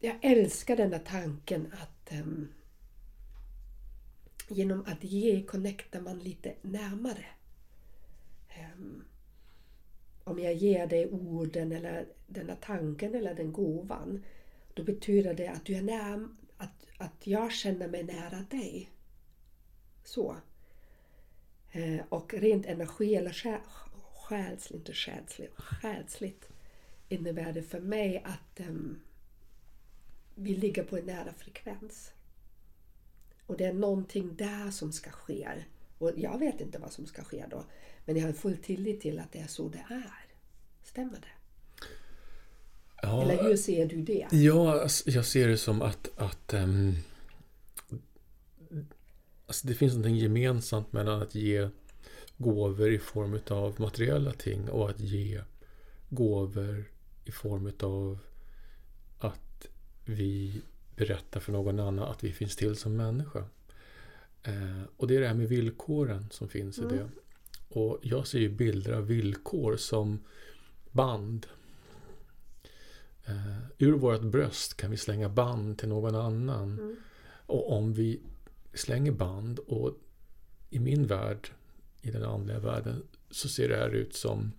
[0.00, 2.48] jag älskar den där tanken att um,
[4.48, 7.24] genom att ge connectar man lite närmare.
[8.74, 9.04] Um,
[10.24, 14.24] om jag ger dig orden eller den där tanken eller den gåvan,
[14.74, 18.90] då betyder det att du är när, att, att jag känner mig nära dig.
[20.04, 20.36] Så.
[21.72, 23.32] Eh, och rent energi eller
[24.28, 26.48] själsligt, inte själsligt, själsligt
[27.08, 29.00] innebär det för mig att um,
[30.34, 32.12] vi ligger på en nära frekvens.
[33.46, 35.48] Och det är någonting där som ska ske.
[35.98, 37.64] Och jag vet inte vad som ska ske då.
[38.04, 40.26] Men jag har full tillit till att det är så det är.
[40.82, 41.26] Stämmer det?
[43.02, 44.26] Ja, Eller hur ser du det?
[44.30, 46.96] Ja, alltså, jag ser det som att, att um,
[49.46, 51.68] alltså det finns något gemensamt mellan att ge
[52.38, 55.40] gåvor i form av materiella ting och att ge
[56.08, 56.84] gåvor
[57.24, 58.18] i form av
[59.18, 59.66] att
[60.04, 60.62] vi
[60.96, 63.44] berättar för någon annan att vi finns till som människa.
[64.42, 66.94] Eh, och det är det här med villkoren som finns mm.
[66.94, 67.08] i det.
[67.68, 70.18] Och jag ser ju bilder av villkor som
[70.90, 71.46] band.
[73.24, 76.78] Eh, ur vårt bröst kan vi slänga band till någon annan.
[76.78, 76.96] Mm.
[77.46, 78.20] Och om vi
[78.74, 79.94] slänger band och
[80.70, 81.50] i min värld
[82.08, 84.52] i den andliga världen så ser det här ut som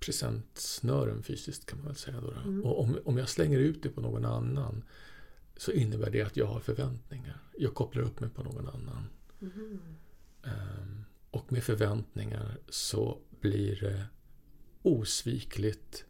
[0.00, 2.20] presentsnören fysiskt kan man väl säga.
[2.20, 2.30] Då.
[2.30, 2.64] Mm.
[2.64, 4.82] Och om, om jag slänger ut det på någon annan
[5.56, 7.40] så innebär det att jag har förväntningar.
[7.58, 9.06] Jag kopplar upp mig på någon annan.
[9.40, 9.80] Mm.
[10.42, 14.04] Um, och med förväntningar så blir det
[14.82, 16.04] osvikligt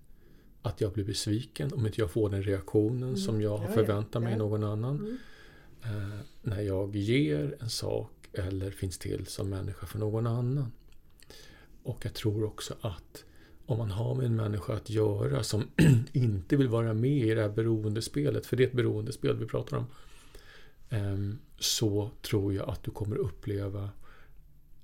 [0.63, 3.17] att jag blir besviken om inte jag får den reaktionen mm.
[3.17, 4.39] som jag ja, förväntar mig ja.
[4.39, 4.97] någon annan.
[4.99, 5.19] Mm.
[5.97, 10.73] Uh, när jag ger en sak eller finns till som människa för någon annan.
[11.83, 13.25] Och jag tror också att
[13.67, 15.65] om man har med en människa att göra som
[16.13, 19.77] inte vill vara med i det här beroendespelet, för det är ett beroendespel vi pratar
[19.77, 19.87] om,
[20.89, 23.91] ehm, så tror jag att du kommer uppleva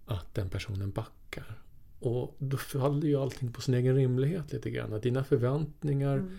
[0.06, 1.62] att den personen backar.
[1.98, 4.92] Och då faller ju allting på sin egen rimlighet lite grann.
[4.92, 6.38] Att dina förväntningar mm.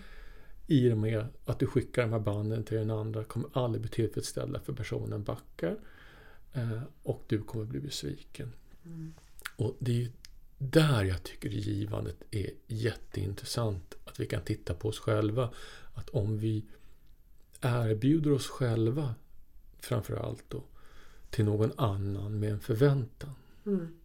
[0.66, 3.90] i och med att du skickar de här banden till den andra kommer aldrig bli
[3.90, 5.78] tillfredsställda för personen backar.
[6.52, 8.52] Eh, och du kommer bli besviken.
[8.84, 9.14] Mm.
[9.56, 10.10] Och det är ju
[10.58, 13.94] där jag tycker givandet är jätteintressant.
[14.04, 15.50] Att vi kan titta på oss själva.
[15.94, 16.64] Att om vi
[17.60, 19.14] erbjuder oss själva
[19.78, 20.64] framför allt då
[21.30, 23.34] till någon annan med en förväntan.
[23.66, 23.98] Mm.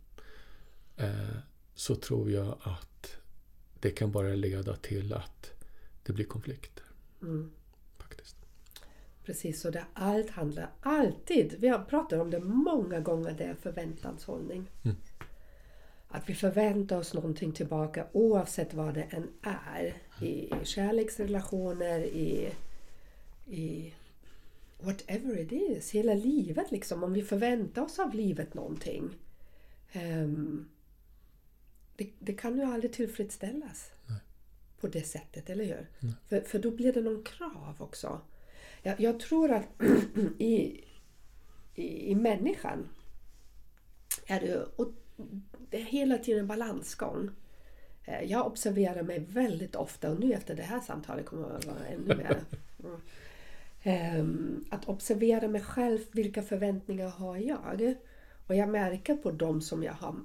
[0.98, 1.38] Eh,
[1.76, 3.18] så tror jag att
[3.80, 5.52] det kan bara leda till att
[6.04, 6.86] det blir konflikter.
[7.22, 7.52] Mm.
[9.26, 13.56] Precis, så det allt handlar alltid, vi har pratat om det många gånger, det är
[13.56, 14.72] förväntanshållning.
[14.84, 14.98] Mm.
[16.08, 19.94] Att vi förväntar oss någonting tillbaka oavsett vad det än är.
[20.22, 22.52] I kärleksrelationer, i,
[23.48, 23.94] i
[24.80, 27.04] whatever it is, hela livet liksom.
[27.04, 29.10] Om vi förväntar oss av livet någonting.
[29.96, 30.70] Um,
[31.96, 34.20] det, det, kan ju aldrig tillfredsställas Nej.
[34.80, 35.88] på det sättet, eller hur?
[36.28, 38.22] För, för då blir det någon krav också.
[38.84, 39.68] Jag, jag tror att
[40.38, 40.84] i,
[41.76, 42.90] i, i människan
[44.26, 44.88] är det, och
[45.70, 47.30] det är hela tiden en balansgång.
[48.06, 51.66] Eh, jag observerar mig väldigt ofta, och nu efter det här samtalet kommer det att
[51.66, 52.44] vara ännu mer.
[52.84, 53.02] Mm.
[53.86, 57.96] Ehm, att observera mig själv, vilka förväntningar har jag?
[58.48, 60.16] Och jag märker på dem som jag har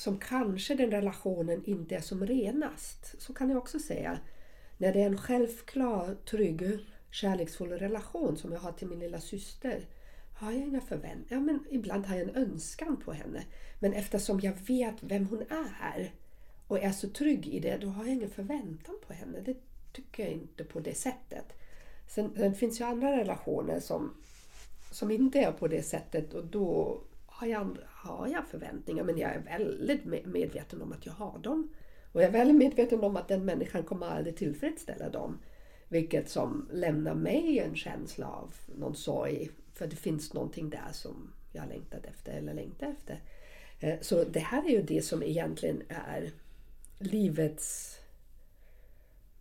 [0.00, 3.22] som kanske den relationen inte är som renast.
[3.22, 4.18] Så kan jag också säga.
[4.78, 6.78] När det är en självklar, trygg,
[7.10, 9.86] kärleksfull relation som jag har till min lilla syster
[10.34, 11.26] har jag inga förväntningar.
[11.28, 13.44] Ja, men ibland har jag en önskan på henne.
[13.78, 16.12] Men eftersom jag vet vem hon är
[16.66, 19.40] och är så trygg i det, då har jag ingen förväntan på henne.
[19.40, 19.56] Det
[19.92, 21.44] tycker jag inte på det sättet.
[22.08, 24.14] Sen, sen finns ju andra relationer som,
[24.90, 29.30] som inte är på det sättet och då har jag, har jag förväntningar men jag
[29.30, 31.68] är väldigt medveten om att jag har dem.
[32.12, 35.38] Och jag är väldigt medveten om att den människan kommer aldrig tillfredsställa dem.
[35.88, 39.50] Vilket som lämnar mig en känsla av någon sorg.
[39.74, 43.22] För det finns någonting där som jag längtat efter eller längtar efter.
[43.80, 46.30] Eh, så det här är ju det som egentligen är
[46.98, 47.98] livets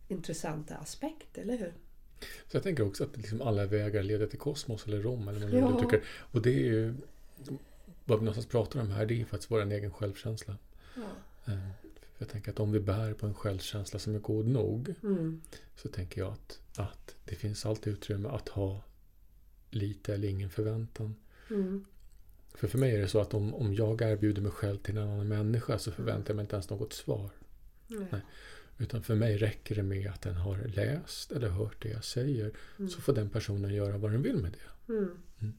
[0.07, 1.73] intressanta aspekt, eller hur?
[2.19, 5.27] Så jag tänker också att liksom alla vägar leder till kosmos eller Rom.
[5.27, 5.79] Eller vad ja.
[5.79, 6.03] tycker.
[6.31, 6.93] Och det är ju
[8.05, 10.57] vad vi någonstans pratar om här, det är faktiskt vår egen självkänsla.
[10.95, 11.01] Ja.
[11.53, 11.86] Eh,
[12.17, 15.41] jag tänker att om vi bär på en självkänsla som är god nog mm.
[15.75, 18.83] så tänker jag att, att det finns alltid utrymme att ha
[19.69, 21.15] lite eller ingen förväntan.
[21.49, 21.85] Mm.
[22.53, 25.03] För för mig är det så att om, om jag erbjuder mig själv till en
[25.03, 27.29] annan människa så förväntar jag mig inte ens något svar.
[27.87, 28.07] Nej.
[28.11, 28.21] Nej.
[28.77, 32.51] Utan för mig räcker det med att den har läst eller hört det jag säger.
[32.77, 32.89] Mm.
[32.89, 34.93] Så får den personen göra vad den vill med det.
[34.93, 35.11] Mm.
[35.39, 35.53] mm.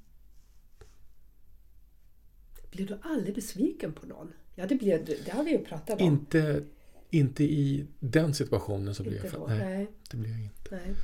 [2.71, 4.33] Blir du aldrig besviken på någon?
[4.59, 6.07] Ja, det, blir, det har vi ju pratat om.
[6.07, 6.63] Inte,
[7.11, 10.71] inte i den situationen så blir jag nej, nej, det blir jag inte.
[10.71, 10.95] Nej.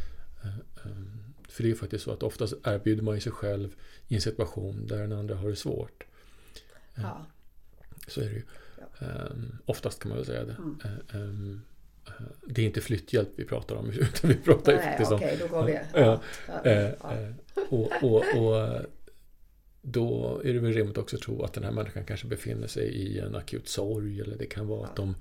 [0.44, 3.74] Uh, um, för det är faktiskt så att oftast erbjuder man sig själv
[4.09, 6.05] i en situation där den andra har det svårt.
[6.98, 7.26] Uh, ja.
[8.09, 8.42] Så är det ju.
[8.98, 9.07] Ja.
[9.07, 10.57] Um, oftast kan man väl säga det.
[10.59, 10.78] Mm.
[10.84, 11.62] Uh, um,
[12.46, 15.16] det är inte flytthjälp vi pratar om utan vi pratar Nej, faktiskt om...
[15.16, 15.78] Okej, då går vi.
[15.94, 16.20] Ja,
[16.64, 16.90] ja,
[17.70, 18.86] och, och, och
[19.87, 22.89] då är det väl rimligt också att tro att den här människan kanske befinner sig
[22.89, 25.14] i en akut sorg eller det kan vara att de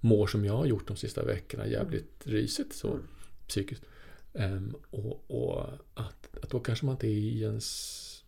[0.00, 2.36] mår som jag har gjort de sista veckorna jävligt mm.
[2.38, 3.02] risigt så mm.
[3.46, 3.84] psykiskt.
[4.32, 5.64] Um, och, och
[5.94, 8.24] att, att då kanske man inte är i ens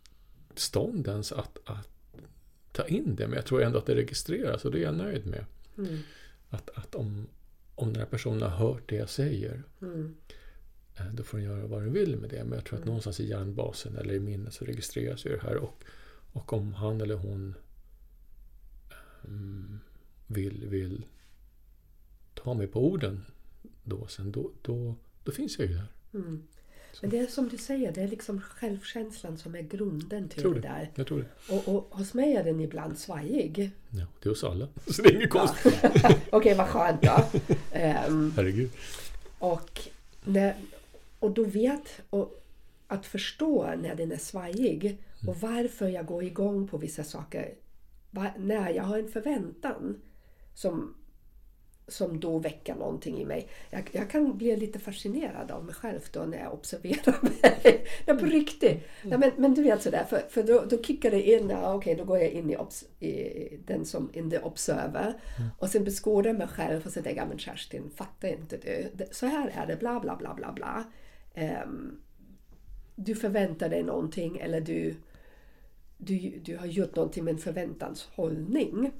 [0.55, 1.89] stånd ens att, att
[2.71, 5.25] ta in det men jag tror ändå att det registreras och det är jag nöjd
[5.25, 5.45] med.
[5.77, 5.97] Mm.
[6.49, 7.27] Att, att om,
[7.75, 10.15] om den här personen har hört det jag säger mm.
[11.01, 12.43] Eh, då får den göra vad den vill med det.
[12.43, 12.87] Men jag tror att mm.
[12.87, 15.55] någonstans i hjärnbasen eller i minnet så registreras ju det här.
[15.55, 15.83] Och,
[16.33, 17.55] och om han eller hon
[19.21, 19.79] um,
[20.27, 21.05] vill, vill
[22.33, 23.25] ta mig på orden
[23.83, 25.87] då sen, då, då, då finns jag ju där.
[26.13, 26.43] Mm.
[27.01, 30.53] Men det är som du säger, det är liksom självkänslan som är grunden till det.
[30.53, 30.91] det där.
[30.95, 31.53] Jag tror det.
[31.53, 33.71] Och, och hos mig är den ibland svajig.
[33.89, 34.67] Ja, det är hos alla.
[34.87, 35.73] Så det är inget konstigt.
[36.31, 37.29] Okej, vad skönt då.
[38.07, 38.69] Um, Herregud.
[39.39, 39.81] Och
[40.23, 40.55] när,
[41.21, 42.43] och då vet och
[42.87, 44.97] att förstå när den är svajig
[45.27, 47.53] och varför jag går igång på vissa saker.
[48.37, 50.01] När jag har en förväntan
[50.53, 50.95] som,
[51.87, 53.47] som då väcker någonting i mig.
[53.69, 57.87] Jag, jag kan bli lite fascinerad av mig själv då när jag observerar mig.
[58.05, 58.83] ja, på riktigt.
[59.03, 61.95] Ja, men, men du vet sådär, för, för då, då kickar det in, ja, okej
[61.95, 65.13] då går jag in i, obs, i den som in the observer.
[65.37, 65.49] Mm.
[65.57, 69.05] Och sen beskådar mig själv och så tänker jag, men Kerstin, fattar inte du?
[69.11, 70.85] Så här är det, bla bla bla bla bla
[71.35, 72.01] um,
[72.95, 74.95] du förväntar dig någonting eller du,
[75.97, 78.91] du, du har gjort någonting med en förväntanshållning.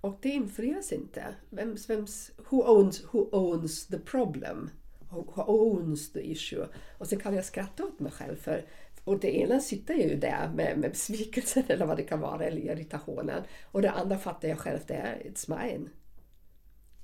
[0.00, 1.24] Och det infrias inte.
[1.50, 4.70] Vems, vems, who, owns, who owns the problem?
[5.10, 6.66] Who, who owns the issue?
[6.98, 8.64] Och sen kan jag skratta åt mig själv för
[9.04, 12.60] och det ena sitter ju där med, med besvikelsen eller vad det kan vara, eller
[12.60, 13.42] irritationen.
[13.62, 15.88] Och det andra fattar jag själv, det är it's mine.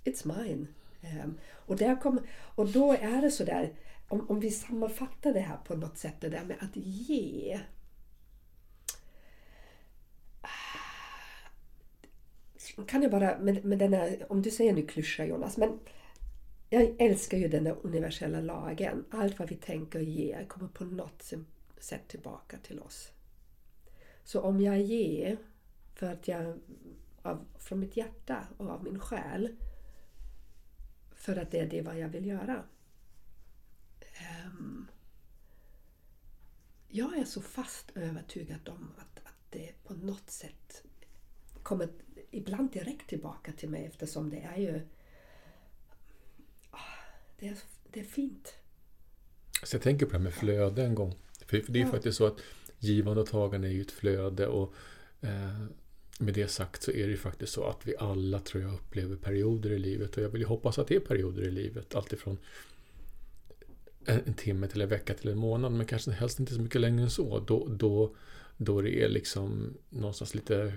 [0.05, 0.67] It's mine.
[1.25, 2.21] Um, och, där kom,
[2.55, 3.73] och då är det sådär,
[4.09, 7.61] om, om vi sammanfattar det här på något sätt, det där med att ge.
[12.87, 15.79] Kan jag bara, med, med denna, om du säger nu klyscha Jonas, men
[16.71, 19.05] jag älskar ju den universella lagen.
[19.11, 21.33] Allt vad vi tänker och ger kommer på något
[21.79, 23.13] sätt tillbaka till oss.
[24.25, 25.37] Så om jag ger
[25.95, 26.59] för att jag
[27.23, 29.57] av, från mitt hjärta och av min själ
[31.15, 32.63] för att det är det vad jag vill göra
[34.47, 34.89] um,
[36.89, 40.83] jag är så fast övertygad om att, att det på något sätt
[41.63, 41.89] kommer
[42.31, 44.81] ibland direkt tillbaka till mig eftersom det är ju
[46.71, 46.79] ah,
[47.39, 47.59] det är,
[47.93, 48.55] det är fint.
[49.63, 51.15] Så jag tänker på det här med flöde en gång.
[51.47, 51.91] För, för det är ja.
[51.91, 52.41] faktiskt så att
[52.79, 54.75] givande och tagande är ju ett flöde och
[55.21, 55.67] eh,
[56.19, 59.17] med det sagt så är det ju faktiskt så att vi alla tror jag upplever
[59.17, 61.95] perioder i livet och jag vill ju hoppas att det är perioder i livet.
[61.95, 62.39] Alltifrån
[64.07, 67.03] en timme till en vecka till en månad, men kanske helst inte så mycket längre
[67.03, 67.41] än så.
[67.41, 68.15] Då, då,
[68.57, 70.73] då det är liksom någonstans lite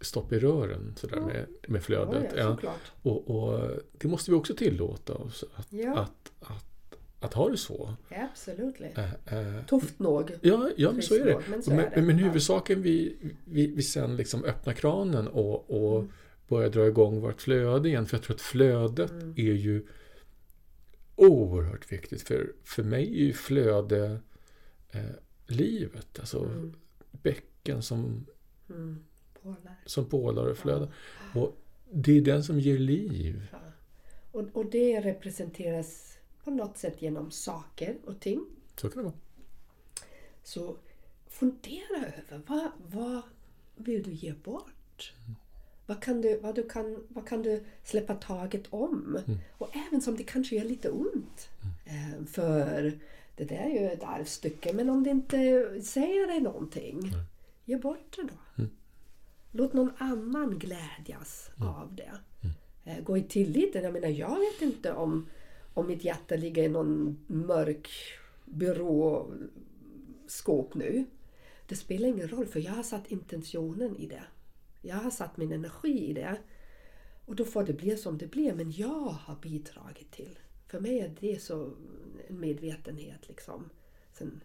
[0.00, 1.28] stopp i rören sådär mm.
[1.28, 2.34] med, med flödet.
[2.36, 5.44] Ja, ja, och, och, det måste vi också tillåta oss.
[5.54, 5.98] Att, ja.
[5.98, 7.94] att, att, att ha det så.
[8.10, 8.74] Absolut.
[8.80, 10.30] Eh, eh, Tufft nog.
[10.40, 11.40] Ja, ja men så är det.
[11.50, 12.02] Men så är Men, det.
[12.02, 16.12] men huvudsaken vi, vi, vi sen liksom öppnar kranen och, och Mm.
[16.48, 18.06] börjar dra igång vårt flöde igen.
[18.06, 19.34] För jag tror att flödet Mm.
[19.36, 19.86] är ju
[21.16, 22.22] oerhört viktigt.
[22.22, 24.20] För, för mig är ju flöde
[24.90, 25.00] eh,
[25.46, 26.18] livet.
[26.18, 26.74] Alltså Mm.
[27.22, 28.26] bäcken som,
[28.70, 29.04] Mm.
[29.42, 29.76] Pålar.
[29.86, 30.92] som pålar och flödar.
[31.34, 31.56] Och
[31.92, 33.46] det är den som ger liv.
[33.52, 33.58] Ja.
[34.32, 38.46] Och, och det representeras på något sätt genom saker och ting.
[38.76, 39.14] Så kan det vara.
[40.42, 40.76] Så
[41.28, 43.22] fundera över vad, vad
[43.76, 45.12] vill du ge bort?
[45.86, 49.18] Vad kan du, vad, du kan, vad kan du släppa taget om?
[49.58, 51.48] Och även som det kanske gör lite ont.
[51.84, 52.98] Eh, För
[53.36, 55.36] det där är ju ett arvstycke men om det inte
[55.82, 57.10] säger dig någonting,
[57.64, 58.34] ge bort det då.
[59.52, 62.10] Låt någon annan glädjas av det.
[62.84, 63.84] Eh, Gå i tilliten.
[63.84, 65.26] Jag menar, jag vet inte om,
[65.74, 67.88] om mitt hjärta ligger i någon mörk
[68.44, 71.04] byråskåp nu.
[71.66, 74.22] Det spelar ingen roll för jag har satt intentionen i det.
[74.86, 76.38] Jag har satt min energi i det.
[77.24, 78.54] Och då får det bli som det blir.
[78.54, 80.38] Men jag har bidragit till.
[80.66, 81.74] För mig är det så
[82.28, 83.70] en medvetenhet liksom.
[84.12, 84.40] Sen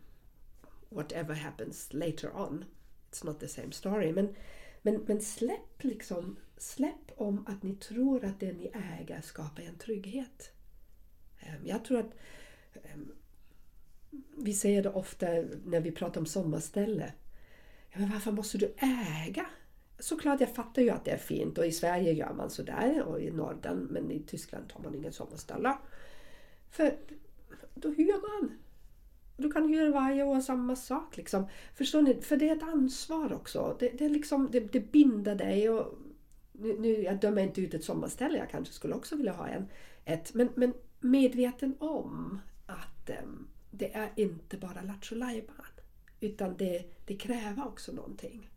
[0.90, 2.66] whatever happens later on.
[3.12, 4.14] It's not the same story.
[4.14, 4.36] Men,
[4.82, 6.36] men, men släpp liksom.
[6.58, 10.52] Släpp om att ni tror att det ni äger skapar en trygghet.
[11.40, 12.14] Ehm, jag tror att
[12.84, 13.12] ehm,
[14.38, 15.26] vi säger det ofta
[15.66, 17.14] när vi pratar om sommarställe.
[17.90, 19.46] Ja, men varför måste du äga?
[20.02, 23.22] Såklart, jag fattar ju att det är fint och i Sverige gör man sådär och
[23.22, 25.78] i Norden men i Tyskland tar man ingen sommarställe.
[26.70, 26.98] För
[27.74, 28.52] då hyr man.
[29.38, 31.18] Du kan hyra varje år samma sak.
[31.18, 31.48] Liksom.
[31.76, 32.22] Förstår ni?
[32.22, 33.76] För det är ett ansvar också.
[33.80, 35.70] Det, det, är liksom, det, det binder dig.
[35.70, 35.98] Och,
[36.52, 39.68] nu, nu, jag dömer inte ut ett sommarställe, jag kanske skulle också vilja ha en.
[40.06, 45.66] Ett, men, men medveten om att äm, det är inte bara lattjo lajban,
[46.20, 48.51] Utan det, det kräver också någonting.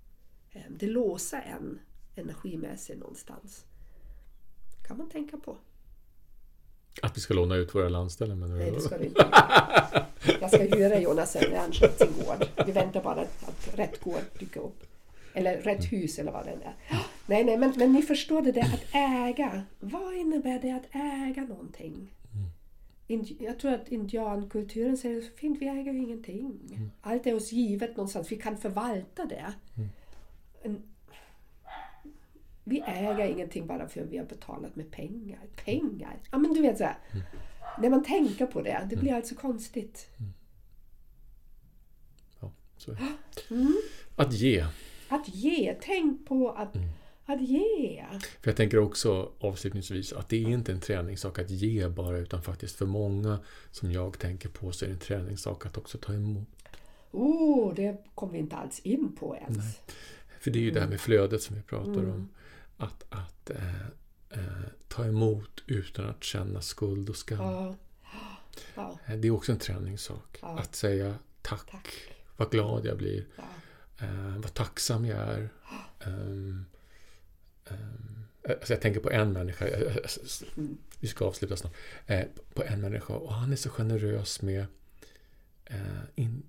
[0.54, 1.78] Em, det låser en
[2.16, 3.64] energimässigt någonstans.
[4.88, 5.56] kan man tänka på.
[7.02, 8.76] Att vi ska låna ut våra landställen menar Nej, du?
[8.76, 9.26] det ska du inte.
[10.40, 11.36] Jag ska hyra Jonas
[11.72, 12.48] köpt sin gård.
[12.66, 14.82] Vi väntar bara att rätt gård dyker upp.
[15.34, 16.74] Eller rätt hus eller vad det är.
[17.26, 19.62] Nej, nej, men, men ni förstår det där att äga.
[19.80, 22.14] Vad innebär det att äga någonting?
[23.08, 26.90] Indi- Jag tror att indiankulturen säger så fint, vi äger ju ingenting.
[27.00, 29.52] Allt är oss givet någonstans, vi kan förvalta det.
[32.64, 35.40] Vi äger ingenting bara för att vi har betalat med pengar.
[35.64, 36.16] Pengar!
[36.30, 36.98] Ja men du vet så här.
[37.78, 40.08] När man tänker på det, det blir alltså konstigt.
[42.40, 43.72] Ja, så är det.
[44.16, 44.66] Att ge.
[45.08, 46.76] Att ge, tänk på att,
[47.24, 48.04] att ge.
[48.40, 52.42] För jag tänker också avslutningsvis att det är inte en träningssak att ge bara utan
[52.42, 53.38] faktiskt för många
[53.70, 56.48] som jag tänker på så är det en träningssak att också ta emot.
[57.10, 59.80] Oh, det kom vi inte alls in på ens.
[60.44, 62.28] För det är ju det här med flödet som vi pratar om.
[62.76, 63.80] Att, att eh,
[64.30, 64.40] eh,
[64.88, 67.38] ta emot utan att känna skuld och skam.
[67.40, 67.76] Ja.
[68.74, 70.38] Ja, Eh, Det är också en träningssak.
[70.42, 70.58] Ja.
[70.58, 71.88] Att säga tack, tack.
[72.36, 73.26] vad glad jag blir,
[74.00, 75.48] eh, vad tacksam jag är.
[76.00, 76.64] Ehm,
[77.66, 78.24] ehm,
[78.60, 80.78] alltså jag tänker på en människa, Mm.
[81.00, 81.74] vi ska avsluta snart,
[82.54, 84.66] på en människa och han är så generös med
[86.14, 86.42] in,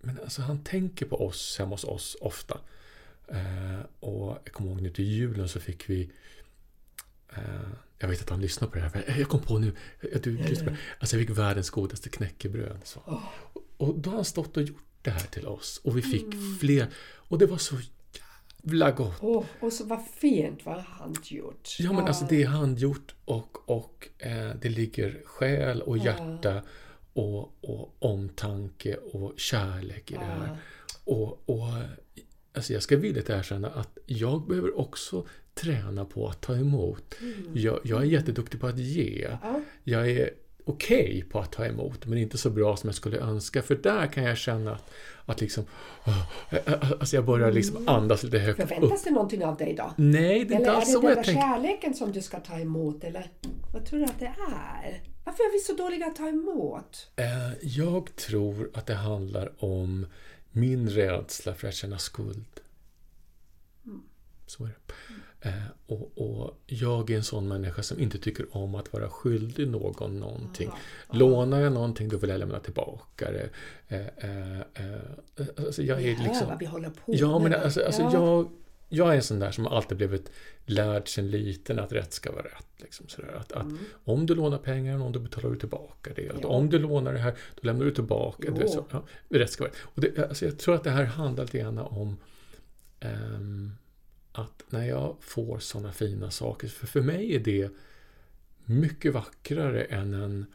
[0.00, 2.60] men alltså han tänker på oss hemma hos oss ofta.
[3.30, 6.10] Eh, och jag kommer ihåg nu till julen så fick vi
[7.36, 7.68] eh,
[7.98, 9.14] jag vet att han lyssnar på det här.
[9.18, 9.72] Jag kom på nu.
[10.00, 10.76] Du, på det.
[10.98, 12.80] Alltså jag fick världens godaste knäckebröd.
[12.84, 13.22] Så.
[13.76, 15.80] Och då har han stått och gjort det här till oss.
[15.84, 16.26] Och vi fick
[16.60, 16.88] fler.
[17.28, 17.76] Och det var så
[18.64, 19.22] jävla gott.
[19.22, 21.76] Oh, och så vad fint vad handgjort.
[21.78, 26.62] Ja men alltså det är handgjort och, och eh, det ligger själ och hjärta
[27.12, 30.58] och, och omtanke och kärlek i det här.
[31.04, 31.68] Och, och
[32.54, 37.14] alltså jag ska villigt erkänna att jag behöver också träna på att ta emot.
[37.54, 39.28] Jag, jag är jätteduktig på att ge.
[39.42, 39.60] Ja.
[39.84, 40.30] Jag är
[40.64, 43.62] okej på att ta emot, men inte så bra som jag skulle önska.
[43.62, 44.90] För där kan jag känna att,
[45.26, 45.64] att liksom...
[46.04, 46.26] ah,
[47.00, 48.60] Alltså jag börjar liksom andas lite högt.
[48.60, 49.92] Förväntas det någonting av dig då?
[49.96, 51.32] Nej, det är inte Eller är alls det så jag tänker.
[51.40, 53.04] kärleken som du ska ta emot?
[53.04, 53.30] Eller
[53.72, 55.02] vad tror du att det är?
[55.24, 57.10] Varför är vi så dåliga att ta emot?
[57.16, 57.24] Eh,
[57.62, 60.06] Jag tror att det handlar om
[60.52, 62.44] min rädsla för att känna skuld.
[64.46, 65.48] Så är det.
[65.48, 69.68] Eh, Och, och jag är en sån människa som inte tycker om att vara skyldig
[69.68, 70.70] någon någonting.
[71.12, 73.50] Lånar jag någonting då vill jag lämna tillbaka det.
[73.88, 76.46] Eh, eh, eh, Alltså jag är liksom...
[76.48, 78.12] vad vi håller på Ja, men alltså, alltså Ja.
[78.12, 78.48] jag...
[78.88, 80.30] jag är en sån där som alltid blivit
[80.66, 82.66] lärd sen liten att rätt ska vara rätt.
[82.76, 83.32] Liksom sådär.
[83.40, 83.78] Att, att Mm.
[84.04, 86.30] Om du lånar pengar, om du betalar du tillbaka det.
[86.30, 86.48] Att Ja.
[86.48, 88.50] Om du lånar det här, då lämnar du tillbaka.
[88.50, 89.78] Vet, så, ja, rätt ska vara rätt.
[89.82, 92.16] Och det, alltså jag tror att det här handlar lite grann om
[93.00, 93.72] ehm,
[94.32, 97.70] att när jag får sådana fina saker, för för mig är det
[98.64, 100.46] mycket vackrare än en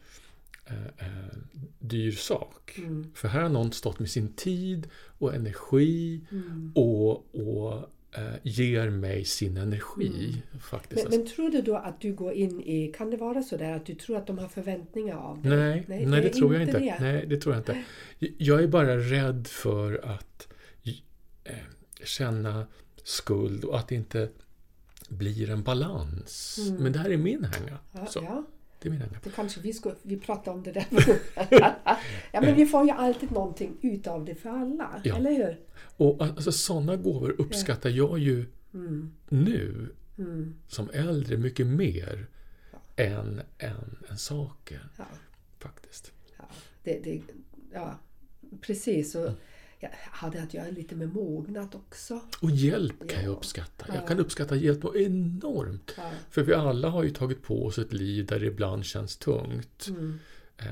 [0.66, 1.36] eh, eh,
[1.78, 2.74] dyr sak.
[2.78, 3.12] Mm.
[3.14, 6.72] För här har någon stått med sin tid och energi Mm.
[6.74, 7.90] och, och
[8.42, 10.42] ger mig sin energi.
[10.60, 11.08] Faktiskt.
[11.10, 13.72] Men, men tror du då att du går in i, kan det vara så där
[13.72, 15.56] att du tror att de har förväntningar av dig?
[15.56, 16.78] nej, nej, det, är tror jag inte.
[16.78, 16.96] det.
[17.00, 17.84] Nej, det tror jag inte.
[18.38, 20.48] Jag är bara rädd för att
[21.44, 21.54] eh,
[22.04, 22.66] känna
[23.04, 24.28] skuld och att det inte
[25.08, 26.58] blir en balans.
[26.68, 26.82] Mm.
[26.82, 27.78] Men det här är min hänga.
[27.92, 28.44] Ja, ja,
[28.84, 30.86] Det är min då kanske vi ska vi pratar om det där.
[32.32, 35.16] ja, men vi får ju alltid någonting utav det för alla, Ja.
[35.16, 35.60] eller hur?
[35.96, 39.12] Och alltså, sådana gåvor uppskattar jag ju Mm.
[39.28, 40.54] nu Mm.
[40.68, 42.26] som äldre mycket mer
[42.96, 43.04] Ja.
[43.04, 44.88] än, än, än saker.
[44.96, 45.04] Ja.
[45.58, 46.12] Faktiskt.
[46.38, 46.44] Ja,
[46.82, 47.20] det, det,
[47.72, 47.98] ja,
[48.60, 49.14] precis.
[49.14, 49.32] Och jag
[50.10, 52.20] hade att göra lite med mognad också.
[52.40, 53.36] Och hjälp kan jag Ja.
[53.36, 53.84] uppskatta.
[53.88, 53.94] Ja.
[53.94, 55.94] Jag kan uppskatta hjälp något enormt.
[55.96, 56.10] Ja.
[56.30, 59.86] För vi alla har ju tagit på oss ett liv där det ibland känns tungt.
[59.88, 60.18] Mm.
[60.58, 60.66] Eh,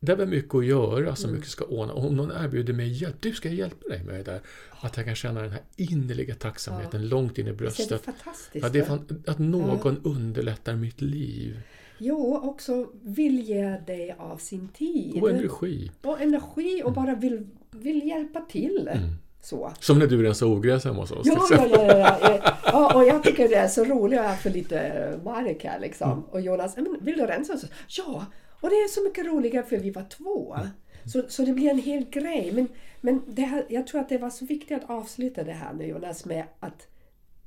[0.00, 1.36] där vi har mycket att göra, så Mm.
[1.36, 1.92] mycket ska ordna.
[1.92, 4.40] Och om någon erbjuder mig hjälp, du ska jag hjälpa dig med det där.
[4.80, 8.02] Att jag kan känna den här innerliga tacksamheten långt in i är det bröstet.
[8.04, 8.62] fantastiskt?
[8.64, 11.60] Ja, det är fan, att någon underlättar mitt liv.
[11.98, 15.22] Jo, också vill ge dig av sin tid.
[15.22, 15.90] Och energi.
[16.02, 18.88] Och energi och bara vill, vill hjälpa till.
[18.92, 19.08] Mm.
[19.42, 19.72] Så.
[19.80, 21.26] Som när du rensar ogräs hemma hos oss.
[21.26, 22.94] Ja, ja, ja, ja, ja.
[22.94, 26.24] Och jag tycker det är så roligt att få lite mark här liksom.
[26.24, 27.58] Och Jonas, "Ja, men vill du rensa?
[27.58, 28.26] Så, ja,
[28.60, 30.56] och det är så mycket roligare för vi var två.
[31.04, 32.52] Så, så det blir en hel grej.
[32.52, 32.68] Men,
[33.00, 35.86] men det här, jag tror att det var så viktigt att avsluta det här nu
[35.86, 36.86] Jonas med att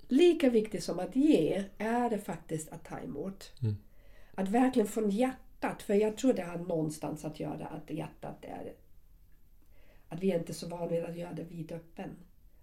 [0.07, 3.51] lika viktigt som att ge är det faktiskt att ta emot.
[3.61, 3.75] Mm.
[4.35, 8.73] Att verkligen från hjärtat, för jag tror det har någonstans att göra att hjärtat är
[10.15, 12.09] att vi är inte så vana vid att göra det vidöppen.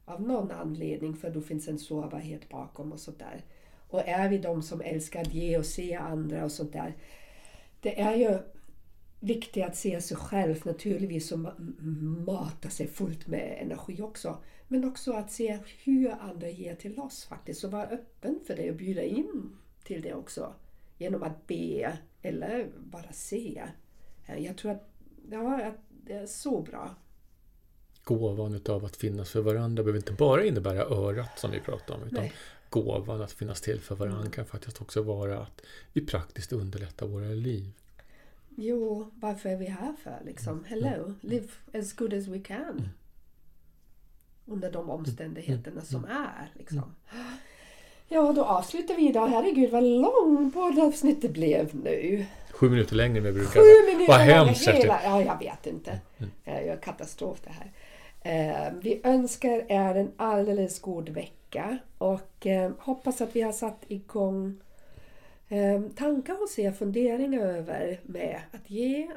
[0.04, 3.44] Av någon anledning, för då finns en sårbarhet bakom och sådär.
[3.88, 6.96] Och är vi de som älskar att ge och se andra och sånt där.
[7.80, 8.38] Det är ju
[9.20, 11.38] viktigt att se sig själv naturligtvis och
[12.26, 14.38] mata sig fullt med energi också.
[14.68, 18.70] Men också att se hur andra ger till oss faktiskt och vara öppen för det
[18.70, 20.54] och bjuda in till det också.
[20.98, 23.62] Genom att be eller bara se.
[24.38, 24.88] Jag tror att,
[25.30, 26.90] ja, att det är så bra.
[28.04, 32.00] Gåvan utav att finnas för varandra behöver inte bara innebära örat som vi pratar om.
[32.02, 32.32] Utan Nej.
[32.70, 35.60] gåvan att finnas till för varandra kan faktiskt också vara att
[35.92, 37.72] vi praktiskt underlättar våra liv.
[38.56, 40.64] Jo, varför är vi här för liksom?
[40.64, 42.88] Hello, live as good as we can.
[44.46, 46.94] Under de omständigheterna som är liksom.
[48.08, 49.26] Ja, då avslutar vi idag.
[49.28, 52.26] Herregud vad lång poddavsnittet blev nu.
[52.50, 53.60] Sju minuter längre än vi brukar.
[53.60, 55.00] Sju minuter Vad hemskt hela...
[55.04, 56.00] Ja, jag vet inte.
[56.44, 57.72] Eh, Jag är katastrof det här.
[58.24, 63.84] Eh, Vi önskar er en alldeles god vecka och eh, hoppas att vi har satt
[63.88, 64.60] igång
[65.48, 69.10] eh, tankar hos er, funderingar över med att ge,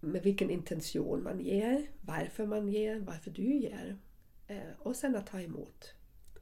[0.00, 3.96] med vilken intention man ger, varför man ger, varför du ger
[4.78, 5.94] och sen att ta emot.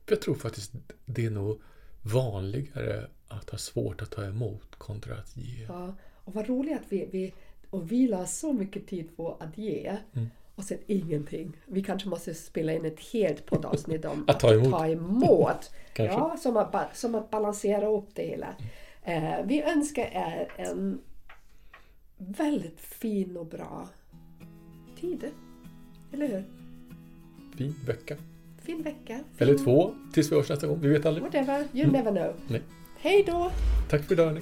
[0.09, 0.73] Jag tror faktiskt
[1.07, 1.61] det är nog
[2.03, 5.65] vanligare att ha svårt att ta emot kontra att ge.
[5.69, 7.35] Ja, och vad roligt att vi, vi,
[7.71, 9.97] och vi la så mycket tid på att ge
[10.55, 11.57] och sen ingenting.
[11.67, 14.71] Vi kanske måste spela in ett helt poddavsnitt om Att ta emot.
[14.71, 15.71] Ta emot.
[15.97, 18.55] Ja, som, att, som att balansera upp det hela.
[19.03, 21.01] Eh, vi önskar er en
[22.19, 23.89] väldigt fin och bra
[25.01, 25.25] tid.
[26.13, 26.45] Eller hur?
[27.57, 28.17] Fin vecka.
[28.63, 29.15] Fin vecka.
[29.15, 30.81] Fin, Eller två tills vi hörs nästa gång.
[30.81, 31.25] Vi vet aldrig.
[31.25, 32.35] Whatever, you never know.
[32.49, 32.63] Nej.
[32.99, 33.51] Hej då!
[33.91, 34.41] Tack för idag.